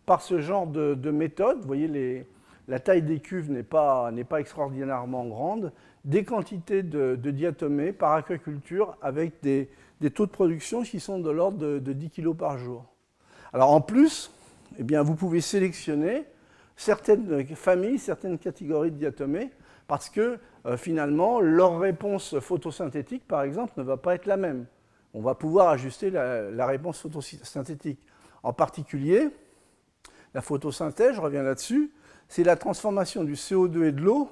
[0.06, 2.28] par ce genre de, méthode, vous voyez,
[2.68, 5.72] la taille des cuves n'est pas extraordinairement grande,
[6.04, 9.70] des quantités de, diatomées par aquaculture avec des,
[10.14, 12.86] taux de production qui sont de l'ordre de, 10 kg par jour.
[13.54, 14.32] Alors en plus,
[14.78, 16.26] eh bien, vous pouvez sélectionner
[16.76, 19.52] certaines familles, certaines catégories de diatomées,
[19.88, 24.66] parce que euh, finalement, leur réponse photosynthétique, par exemple, ne va pas être la même.
[25.14, 28.00] On va pouvoir ajuster la, la réponse photosynthétique.
[28.42, 29.30] En particulier,
[30.34, 31.92] la photosynthèse, je reviens là-dessus,
[32.28, 34.30] c'est la transformation du CO2 et de l'eau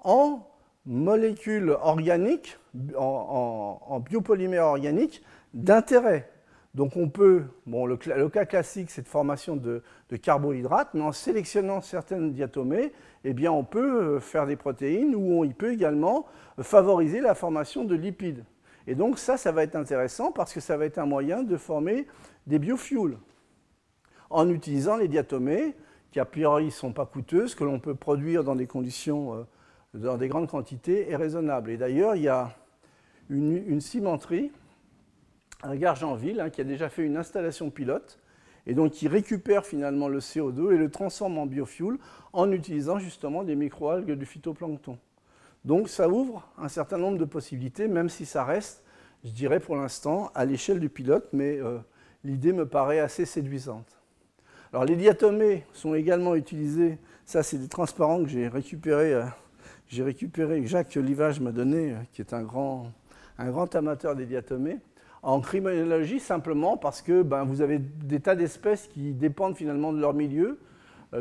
[0.00, 0.46] en
[0.86, 2.58] molécules organiques,
[2.96, 5.22] en, biopolymères organiques
[5.54, 6.30] d'intérêt.
[6.74, 9.82] Donc on peut, bon, le, cas classique c'est de formation de,
[10.20, 12.92] carbohydrates, mais en sélectionnant certaines diatomées,
[13.24, 16.26] eh bien on peut euh, faire des protéines ou on, il peut également
[16.60, 18.44] favoriser la formation de lipides.
[18.86, 21.56] Et donc ça, ça va être intéressant parce que ça va être un moyen de
[21.56, 22.06] former
[22.46, 23.16] des biofuels
[24.30, 25.74] en utilisant les diatomées
[26.10, 29.42] qui a priori ne sont pas coûteuses, que l'on peut produire dans des conditions, euh,
[29.94, 31.70] dans des grandes quantités et raisonnables.
[31.70, 32.54] Et d'ailleurs, il y a
[33.30, 34.50] une, cimenterie
[35.62, 38.18] à Gargenville hein, qui a déjà fait une installation pilote
[38.66, 41.96] et donc qui récupère finalement le CO2 et le transforme en biofuel
[42.32, 44.98] en utilisant justement des microalgues du phytoplancton.
[45.64, 48.82] Donc ça ouvre un certain nombre de possibilités, même si ça reste,
[49.24, 51.78] je dirais pour l'instant, à l'échelle du pilote, mais euh,
[52.24, 53.98] l'idée me paraît assez séduisante.
[54.72, 59.24] Alors les diatomées sont également utilisés, ça c'est des transparents que j'ai récupérés, euh,
[59.94, 62.92] j'ai récupéré, Jacques Livage m'a donné, euh, qui est un grand,
[63.38, 64.78] un grand amateur des diatomées,
[65.22, 70.00] en criminologie simplement parce que ben, vous avez des tas d'espèces qui dépendent finalement de
[70.00, 70.58] leur milieu,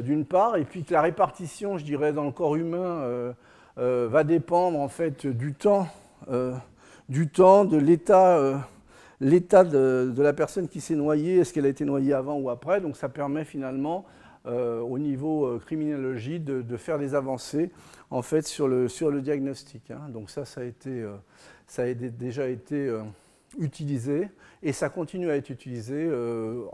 [0.02, 3.34] d'une part, et puis que la répartition, je dirais, dans le corps humain
[3.80, 5.88] euh, va dépendre en fait du temps,
[6.30, 6.54] euh,
[7.10, 8.56] du temps, de euh,
[9.20, 12.82] l'état de, la personne qui s'est noyée, est-ce qu'elle a été noyée avant ou après.
[12.82, 14.06] Donc ça permet finalement
[14.46, 17.72] au niveau criminologie de, faire des avancées
[18.10, 19.92] en fait sur le, sur le diagnostic.
[19.92, 20.10] Hein.
[20.10, 22.94] Donc ça, ça a, a déjà été
[23.58, 24.30] utilisé
[24.62, 26.10] et ça continue à être utilisé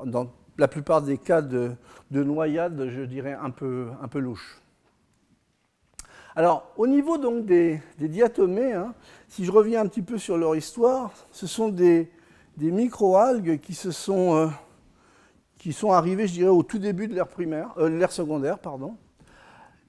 [0.06, 1.72] dans la plupart des cas de,
[2.12, 4.62] de noyade, je dirais, un peu, un peu louche.
[6.36, 8.94] Alors, au niveau donc des, diatomées, hein,
[9.28, 12.10] si je reviens un petit peu sur leur histoire, ce sont des,
[12.58, 14.48] microalgues qui se sont, euh,
[15.60, 18.96] qui sont arrivées, je dirais, au tout début de l'ère primaire, euh, secondaire, pardon,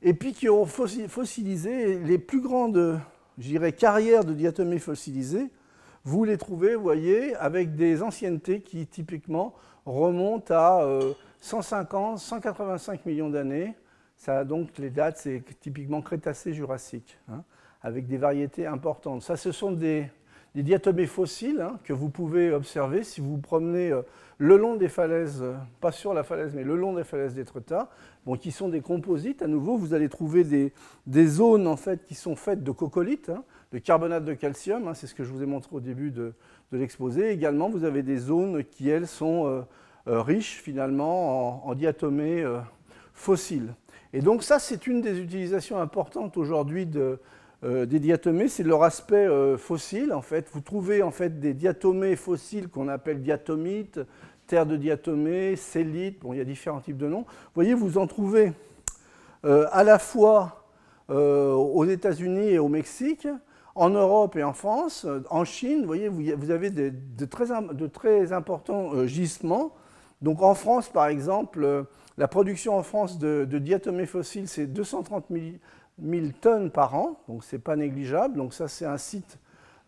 [0.03, 3.01] et puis qui ont fossilisé les plus grandes,
[3.39, 5.49] je carrières de diatomées fossilisées.
[6.05, 9.55] Vous les trouvez, vous voyez, avec des anciennetés qui typiquement
[9.87, 10.87] remontent à
[11.41, 13.75] 150, euh, 185 millions d'années
[14.21, 17.43] ça, donc, les dates, c'est typiquement Crétacé-Jurassique, hein,
[17.81, 19.23] avec des variétés importantes.
[19.23, 20.11] Ça, ce sont des,
[20.55, 24.03] diatomées fossiles hein, que vous pouvez observer si vous vous promenez euh,
[24.38, 27.88] le long des falaises, euh, pas sur la falaise, mais le long des falaises d'Étretat,
[28.26, 29.42] bon, qui sont des composites.
[29.42, 33.44] À nouveau, vous allez trouver des, zones en fait, qui sont faites de coccolite, hein,
[33.72, 36.32] de carbonate de calcium, c'est ce que je vous ai montré au début de,
[36.72, 37.30] l'exposé.
[37.30, 39.62] Également, vous avez des zones qui, elles, sont euh,
[40.07, 42.44] riches finalement en, diatomées
[43.12, 43.74] fossiles.
[44.12, 46.86] Et donc ça, c'est une des utilisations importantes aujourd'hui
[47.62, 50.14] euh, des diatomées, c'est leur aspect euh, fossile.
[50.14, 54.00] En fait, vous trouvez en fait des diatomées fossiles qu'on appelle diatomites,
[54.46, 56.20] terre de diatomées, cellite.
[56.20, 57.20] Bon, il y a différents types de noms.
[57.20, 58.52] Vous voyez, vous en trouvez
[59.44, 60.56] euh, à la fois
[61.12, 63.26] aux États-Unis et au Mexique,
[63.74, 65.80] en Europe et en France, en Chine.
[65.80, 69.74] Vous voyez, vous avez de, très, de importants gisements.
[70.22, 71.84] Donc en France, par exemple
[72.20, 75.42] la production en France de, diatomées fossiles, c'est 230 000,
[76.40, 78.36] tonnes par an, donc ce n'est pas négligeable.
[78.36, 79.38] Donc ça, c'est un site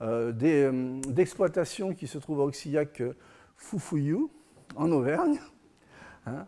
[0.01, 3.15] euh, euh, d'exploitation qui se trouve à Auxillac euh,
[3.57, 4.31] Foufouillou,
[4.77, 5.39] en Auvergne.
[6.27, 6.47] Hein.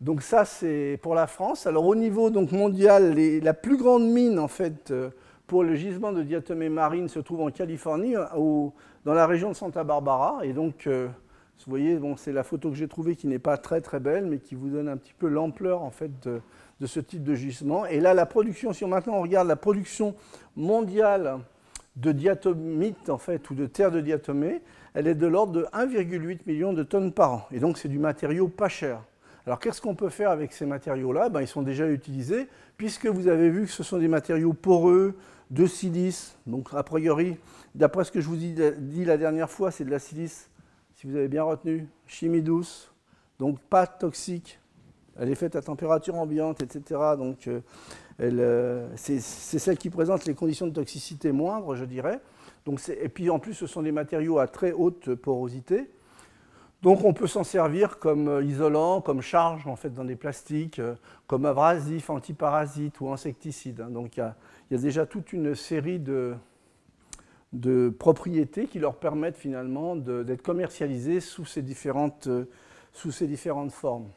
[0.00, 1.66] donc ça, c'est pour la France.
[1.66, 4.92] Alors au niveau donc, mondial, la plus grande mine, en fait,
[5.46, 9.84] pour le gisement de diatomées marines se trouve en Californie, dans la région de Santa
[9.84, 10.40] Barbara.
[10.44, 13.80] Et donc, vous voyez, bon, c'est la photo que j'ai trouvée qui n'est pas très
[13.80, 16.40] très belle, mais qui vous donne un petit peu l'ampleur en fait de,
[16.86, 17.86] ce type de gisement.
[17.86, 20.14] Et là, la production, si maintenant on regarde la production
[20.56, 21.38] mondiale
[21.96, 24.62] de diatomites en fait, ou de terre de diatomée,
[24.94, 27.46] elle est de l'ordre de 1,8 million de tonnes par an.
[27.52, 29.02] Et donc c'est du matériau pas cher.
[29.46, 31.28] Alors qu'est-ce qu'on peut faire avec ces matériaux-là?
[31.28, 35.16] Ben, Ils sont déjà utilisés, puisque vous avez vu que ce sont des matériaux poreux,
[35.50, 36.36] de silice.
[36.46, 37.36] Donc a priori,
[37.74, 40.50] d'après ce que je vous ai dit la dernière fois, c'est de la silice
[41.00, 42.92] si vous avez bien retenu, chimie douce,
[43.38, 44.59] donc pas toxique,
[45.20, 47.00] elle est faite à température ambiante, etc.
[47.18, 47.60] Donc euh,
[48.20, 52.20] euh, c'est celle qui présente les conditions de toxicité moindres, je dirais.
[52.64, 55.90] Donc et puis en plus, ce sont des matériaux à très haute porosité.
[56.80, 60.80] Donc on peut s'en servir comme euh, isolant, comme charge en fait dans des plastiques,
[61.26, 63.82] comme abrasif, antiparasite ou insecticide.
[63.82, 63.90] Hein.
[63.90, 64.24] Donc il
[64.70, 66.34] y, a déjà toute une série de,
[67.98, 72.30] propriétés qui leur permettent finalement d'être commercialisés sous ces différentes
[73.70, 74.08] formes.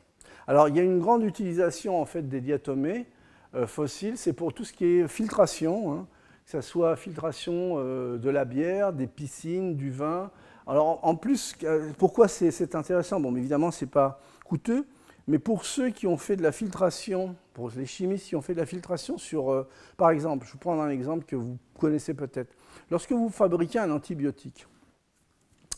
[0.48, 3.06] Alors il y a une grande utilisation en fait des diatomées
[3.56, 6.08] euh, fossiles, c'est pour tout ce qui est filtration, hein,
[6.46, 10.32] que ce soit filtration euh, de la bière, des piscines, du vin.
[10.68, 11.56] Alors en plus,
[11.98, 13.20] pourquoi c'est intéressant?
[13.20, 14.86] Bon, évidemment, ce n'est pas coûteux,
[15.28, 18.54] mais pour ceux qui ont fait de la filtration, pour les chimistes qui ont fait
[18.54, 19.68] de la filtration sur,
[19.98, 22.54] par exemple, je vous prends un exemple que vous connaissez peut-être.
[22.90, 24.68] Lorsque vous fabriquez un antibiotique,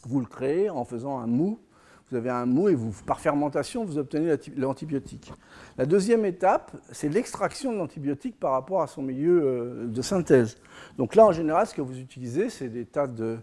[0.03, 1.59] vous le créez en faisant un mou.
[2.11, 5.33] Vous avez un mou et vous, par fermentation, vous obtenez l'antibiotique.
[5.77, 10.57] La deuxième étape, c'est l'extraction de l'antibiotique par rapport à son milieu euh, de synthèse.
[10.99, 13.39] Donc là, en général, ce que vous utilisez, c'est des tas de,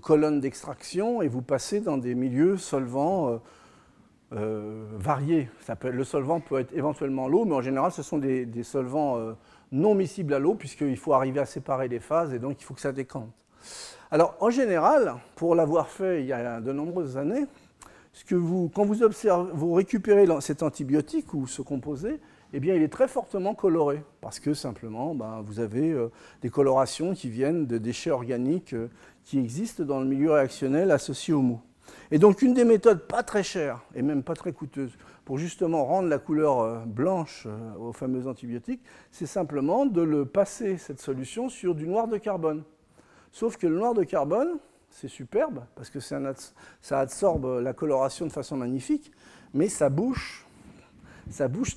[0.00, 3.40] colonnes d'extraction et vous passez dans des milieux solvants.
[4.32, 5.48] Euh, variés.
[5.84, 9.36] le solvant peut être éventuellement l'eau, mais en général, ce sont des, solvants
[9.70, 12.74] non miscibles à l'eau, puisqu'il faut arriver à séparer les phases, et donc il faut
[12.74, 13.30] que ça décante.
[14.10, 17.46] Alors, en général, pour l'avoir fait il y a de nombreuses années,
[18.24, 22.20] quand vous récupérez cet antibiotique ou ce composé,
[22.52, 26.10] eh bien, il est très fortement coloré, parce que simplement, ben, vous avez euh,
[26.42, 28.88] des colorations qui viennent de déchets organiques euh,
[29.24, 31.60] qui existent dans le milieu réactionnel associé au mou.
[32.10, 35.84] Et donc, une des méthodes pas très chères, et même pas très coûteuses, pour justement
[35.84, 37.46] rendre la couleur euh, blanche
[37.80, 42.62] aux fameux antibiotiques, c'est simplement de le passer, cette solution, sur du noir de carbone.
[43.32, 44.58] Sauf que le noir de carbone,
[44.96, 49.12] c'est superbe, parce que ça absorbe la coloration de façon magnifique,
[49.52, 50.46] mais ça bouche,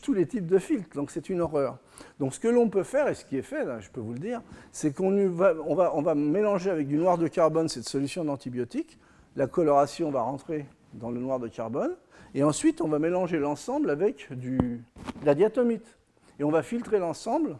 [0.01, 1.79] tous les types de filtres, donc c'est une horreur.
[2.19, 4.19] Donc ce que l'on peut faire, et ce qui est fait, je peux vous le
[4.19, 4.41] dire,
[4.71, 8.97] c'est qu'on va, mélanger avec du noir de carbone cette solution d'antibiotique,
[9.35, 11.97] la coloration va rentrer dans le noir de carbone,
[12.33, 14.79] et ensuite on va mélanger l'ensemble avec de
[15.25, 15.97] la diatomite.
[16.39, 17.57] Et on va filtrer l'ensemble,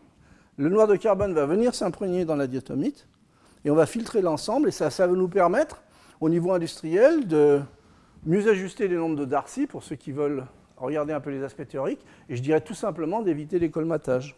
[0.56, 3.09] le noir de carbone va venir s'imprégner dans la diatomite,
[3.66, 5.84] et on va filtrer l'ensemble, et ça, va nous permettre,
[6.22, 7.62] au niveau industriel, de
[8.26, 10.46] mieux ajuster les nombres de Darcy, pour ceux qui veulent
[10.78, 14.36] regarder un peu les aspects théoriques, et je dirais tout simplement d'éviter les colmatages.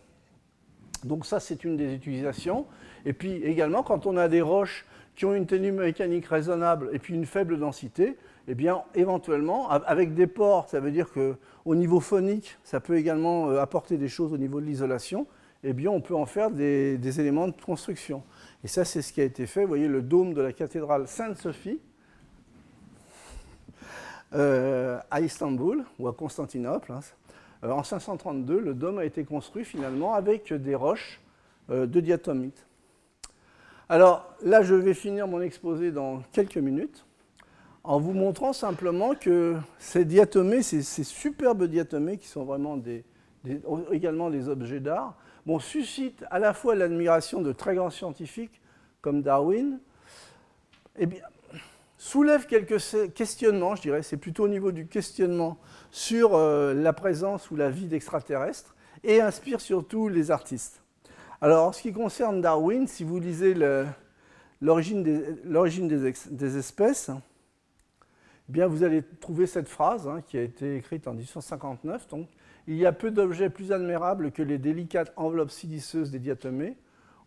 [1.03, 2.65] Donc ça, c'est une des utilisations.
[3.05, 6.99] Et puis également, quand on a des roches qui ont une tenue mécanique raisonnable et
[6.99, 8.17] puis une faible densité,
[8.47, 13.49] eh bien, éventuellement, avec des pores, ça veut dire qu'au niveau phonique, ça peut également
[13.49, 15.27] euh, apporter des choses au niveau de l'isolation,
[15.63, 18.23] eh bien, on peut en faire des éléments de construction.
[18.63, 19.61] Et ça, c'est ce qui a été fait.
[19.61, 21.79] Vous voyez le dôme de la cathédrale Sainte-Sophie
[24.33, 26.91] euh, à Istanbul ou à Constantinople.
[26.91, 26.99] Hein.
[27.63, 31.19] Euh, en 532, le dôme a été construit finalement avec des roches
[31.69, 32.65] euh, de diatomite.
[33.89, 37.05] Alors là, je vais finir mon exposé dans quelques minutes
[37.83, 42.79] en vous montrant simplement que ces diatomées, ces, superbes diatomées qui sont vraiment
[43.91, 48.61] également des objets d'art, bon, suscite à la fois l'admiration de très grands scientifiques
[49.01, 49.79] comme Darwin,
[50.97, 51.21] eh bien,
[51.97, 52.81] soulève quelques
[53.13, 55.57] questionnements, je dirais, c'est plutôt au niveau du questionnement
[55.91, 60.81] sur euh, la présence ou la vie d'extraterrestres, et inspire surtout les artistes.
[61.41, 63.55] Alors, en ce qui concerne Darwin, si vous lisez
[64.61, 71.07] l'origine des, espèces, eh bien vous allez trouver cette phrase hein, qui a été écrite
[71.07, 72.07] en 1859.
[72.09, 72.27] Donc,
[72.71, 76.77] il y a peu d'objets plus admirables que les délicates enveloppes siliceuses des diatomées.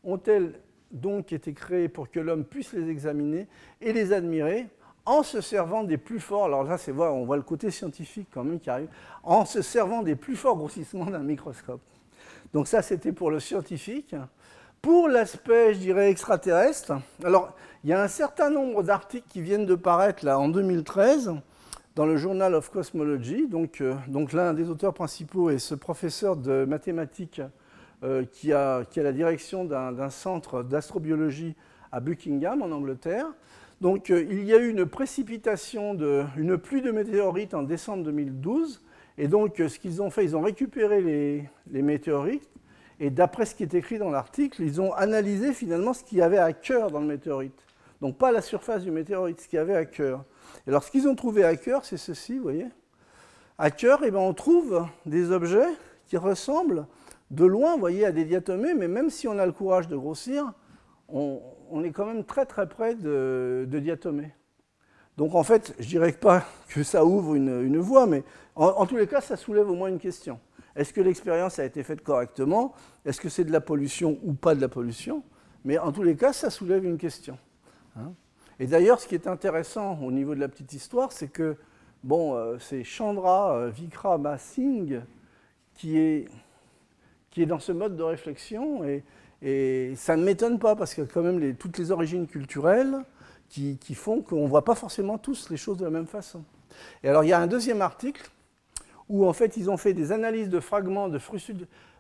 [0.03, 0.59] Ont-elles
[0.91, 3.47] donc été créées pour que l'homme puisse les examiner
[3.83, 4.69] et les admirer
[5.05, 8.59] en se servant des plus forts, alors là on voit le côté scientifique quand même
[8.59, 8.89] qui arrive,
[9.23, 11.83] en se servant des plus forts grossissements d'un microscope.
[12.55, 14.17] Donc ça c'était pour le scientifique.
[14.81, 19.67] Pour l'aspect, je dirais, extraterrestre, alors il y a un certain nombre d'articles qui viennent
[19.67, 21.35] de paraître là en 2013
[21.95, 23.47] dans le Journal of Cosmology.
[23.47, 27.41] Donc, euh, donc l'un des auteurs principaux est ce professeur de mathématiques
[28.03, 31.55] euh, qui, a, la direction d'un centre d'astrobiologie
[31.93, 33.27] à Buckingham, en Angleterre.
[33.81, 38.05] Donc euh, il y a eu une précipitation, de, une pluie de météorites en décembre
[38.05, 38.83] 2012.
[39.17, 42.49] Et donc ce qu'ils ont fait, ils ont récupéré les, les météorites.
[42.99, 46.23] Et d'après ce qui est écrit dans l'article, ils ont analysé finalement ce qu'il y
[46.23, 47.65] avait à cœur dans le météorite.
[48.01, 50.25] Donc pas la surface du météorite, ce qu'il y avait à cœur.
[50.67, 52.67] Et alors, ce qu'ils ont trouvé à cœur, c'est ceci, vous voyez.
[53.59, 55.69] À cœur, eh ben, on trouve des objets
[56.07, 56.87] qui ressemblent
[57.31, 59.97] de loin, vous voyez, à des diatomées, mais même si on a le courage de
[59.97, 60.53] grossir,
[61.09, 61.41] on,
[61.85, 64.33] est quand même très très près de, diatomées.
[65.17, 68.25] Donc en fait, je dirais pas que ça ouvre une, voie, mais
[68.57, 70.41] en, tous les cas, ça soulève au moins une question.
[70.75, 72.75] Est-ce que l'expérience a été faite correctement?
[73.05, 75.23] Est-ce que c'est de la pollution ou pas de la pollution?
[75.65, 77.39] Mais en tous les cas, ça soulève une question.
[77.97, 78.13] Hein
[78.61, 81.57] et d'ailleurs, ce qui est intéressant au niveau de la petite histoire, c'est que
[82.05, 85.01] bon, euh, c'est Chandra euh, Vikrama Singh
[85.75, 86.29] qui est,
[87.31, 88.85] qui est dans ce mode de réflexion.
[88.85, 89.03] Et,
[89.97, 92.95] ça ne m'étonne pas, parce qu'il y a quand même toutes les origines culturelles
[93.51, 96.43] qui, font qu'on ne voit pas forcément tous les choses de la même façon.
[97.03, 98.31] Et alors, il y a un deuxième article
[99.11, 101.21] où, en fait, ils ont fait des analyses de fragments de,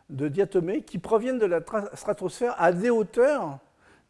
[0.08, 1.60] de diatomées qui proviennent de la
[1.92, 3.58] stratosphère à des hauteurs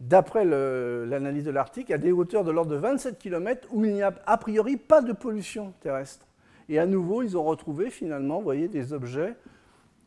[0.01, 4.03] d'après l'analyse de l'Arctique, à des hauteurs de l'ordre de 27 km où il n'y
[4.03, 6.26] a a priori pas de pollution terrestre.
[6.68, 9.34] Et à nouveau, ils ont retrouvé finalement, vous voyez, des objets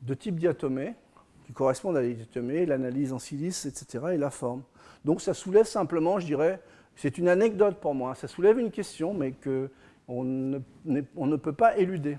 [0.02, 0.96] de type diatomée
[1.46, 4.64] qui correspondent à des diatomées, l'analyse en silice, etc., et la forme.
[5.06, 6.60] Donc ça soulève simplement, je dirais,
[6.96, 10.60] c'est une anecdote pour moi, ça soulève une question, mais qu'on ne,
[11.16, 12.18] on ne peut pas éluder.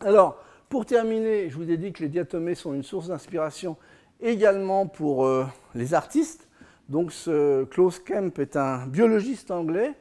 [0.00, 0.38] Alors,
[0.68, 3.76] pour terminer, je vous ai dit que les diatomées sont une source d'inspiration
[4.20, 5.44] également pour euh,
[5.74, 6.48] les artistes.
[6.88, 9.94] Donc ce Klaus Kemp est un biologiste anglais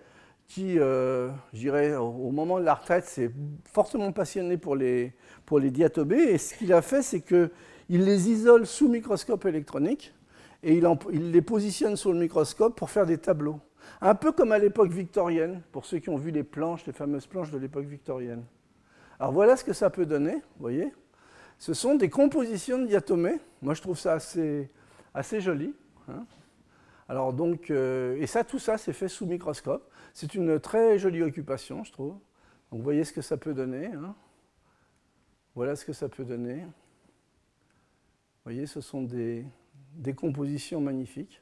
[0.47, 3.31] qui, euh, je dirais, au moment de la retraite, s'est
[3.71, 5.13] fortement passionné pour les,
[5.45, 6.33] pour les diatobées.
[6.33, 7.49] Et ce qu'il a fait, c'est qu'il
[7.89, 10.13] les isole sous microscope électronique
[10.63, 13.59] et il, les positionne sur le microscope pour faire des tableaux.
[14.01, 17.27] Un peu comme à l'époque victorienne, pour ceux qui ont vu les planches, les fameuses
[17.27, 18.43] planches de l'époque victorienne.
[19.19, 20.93] Alors voilà ce que ça peut donner, vous voyez.
[21.59, 23.39] Ce sont des compositions de diatomées.
[23.61, 24.69] Moi, je trouve ça assez,
[25.13, 25.73] assez joli.
[26.07, 26.25] Hein.
[27.09, 29.89] Alors donc, euh, et ça, tout ça, c'est fait sous microscope.
[30.13, 32.17] C'est une très jolie occupation, je trouve.
[32.71, 33.87] Vous voyez ce que ça peut donner.
[33.87, 34.15] Hein.
[35.55, 36.61] Voilà ce que ça peut donner.
[36.61, 36.71] Vous
[38.45, 39.45] voyez, ce sont des,
[39.95, 41.41] des compositions magnifiques.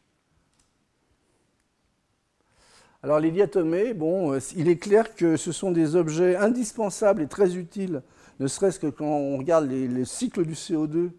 [3.04, 7.28] Alors les diatomées, bon, euh, il est clair que ce sont des objets indispensables et
[7.28, 8.04] très utiles,
[8.40, 11.12] ne serait-ce que quand on regarde les, cycles du CO2.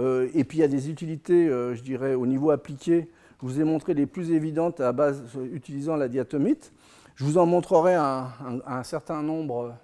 [0.00, 3.08] Euh, et puis il y a des utilités, euh, je dirais, au niveau appliqué.
[3.40, 5.22] Je vous ai montré les plus évidentes à base
[5.52, 6.72] utilisant la diatomite.
[7.14, 9.74] Je vous en montrerai un, certain nombre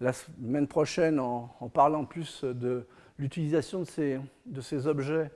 [0.00, 2.86] la semaine prochaine en, parlant plus de
[3.18, 5.30] l'utilisation de ces, objets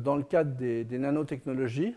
[0.00, 1.94] dans le cadre des nanotechnologies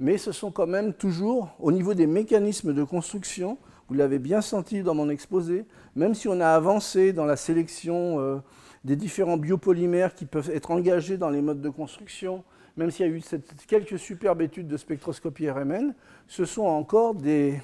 [0.00, 3.58] mais ce sont quand même toujours, au niveau des mécanismes de construction,
[3.88, 5.64] vous l'avez bien senti dans mon exposé,
[5.96, 8.36] même si on a avancé dans la sélection euh,
[8.84, 12.44] des différents biopolymères qui peuvent être engagés dans les modes de construction,
[12.76, 13.22] même s'il y a eu
[13.66, 15.94] quelques superbes études de spectroscopie RMN,
[16.28, 17.60] ce sont encore des,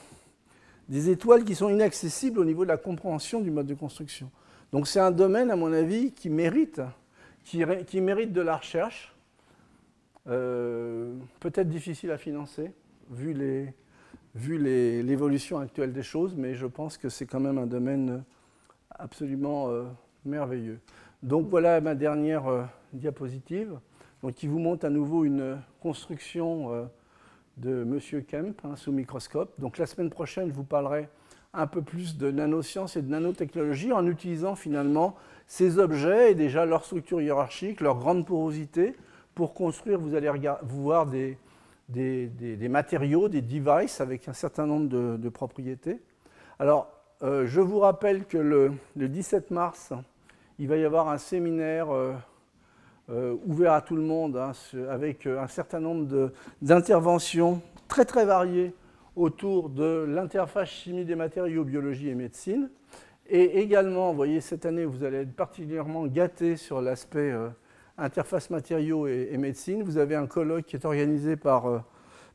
[0.91, 4.31] étoiles qui sont inaccessibles au niveau de la compréhension du mode de construction.
[4.73, 6.81] Donc c'est un domaine, à mon avis, qui mérite,
[7.45, 9.15] qui, mérite de la recherche,
[10.27, 12.73] euh, peut-être difficile à financer,
[13.11, 13.35] vu
[14.35, 18.25] l'évolution actuelle des choses, mais je pense que c'est quand même un domaine
[18.91, 19.85] absolument euh,
[20.25, 20.81] merveilleux.
[21.25, 22.63] Donc voilà ma dernière euh,
[22.93, 23.81] diapositive,
[24.23, 26.89] donc, qui vous montre à nouveau une construction
[27.57, 28.23] de M.
[28.23, 29.53] Kemp hein, sous microscope.
[29.59, 31.09] Donc la semaine prochaine, je vous parlerai
[31.55, 35.17] un peu plus de nanosciences et de nanotechnologie en utilisant finalement
[35.47, 38.95] ces objets et déjà leur structure hiérarchique, leur grande porosité,
[39.35, 40.31] pour construire, vous allez
[40.63, 41.39] voir des,
[41.89, 46.01] des, matériaux, des devices avec un certain nombre de, propriétés.
[46.59, 46.89] Alors,
[47.23, 49.93] euh, je vous rappelle que le, 17 mars,
[50.59, 52.13] il va y avoir un séminaire euh,
[53.11, 54.53] euh, ouvert à tout le monde, hein,
[54.91, 56.33] avec un certain nombre
[56.63, 58.75] d'interventions très très variées
[59.17, 62.71] autour de l'interface chimie des matériaux, biologie et médecine.
[63.29, 67.33] Et également, vous voyez, cette année, vous allez être particulièrement gâtés sur l'aspect
[67.99, 69.83] interface matériaux et, médecine.
[69.83, 71.79] Vous avez un colloque qui est organisé par euh,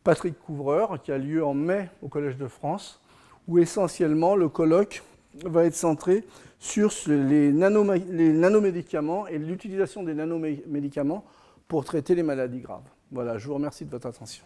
[0.03, 3.01] Patrick Couvreur, qui a lieu en mai au Collège de France,
[3.47, 5.03] où essentiellement le colloque
[5.45, 6.23] va être centré
[6.59, 11.25] sur les, nanomédicaments et l'utilisation des nanomédicaments
[11.67, 12.89] pour traiter les maladies graves.
[13.11, 14.45] Voilà, je vous remercie de votre attention.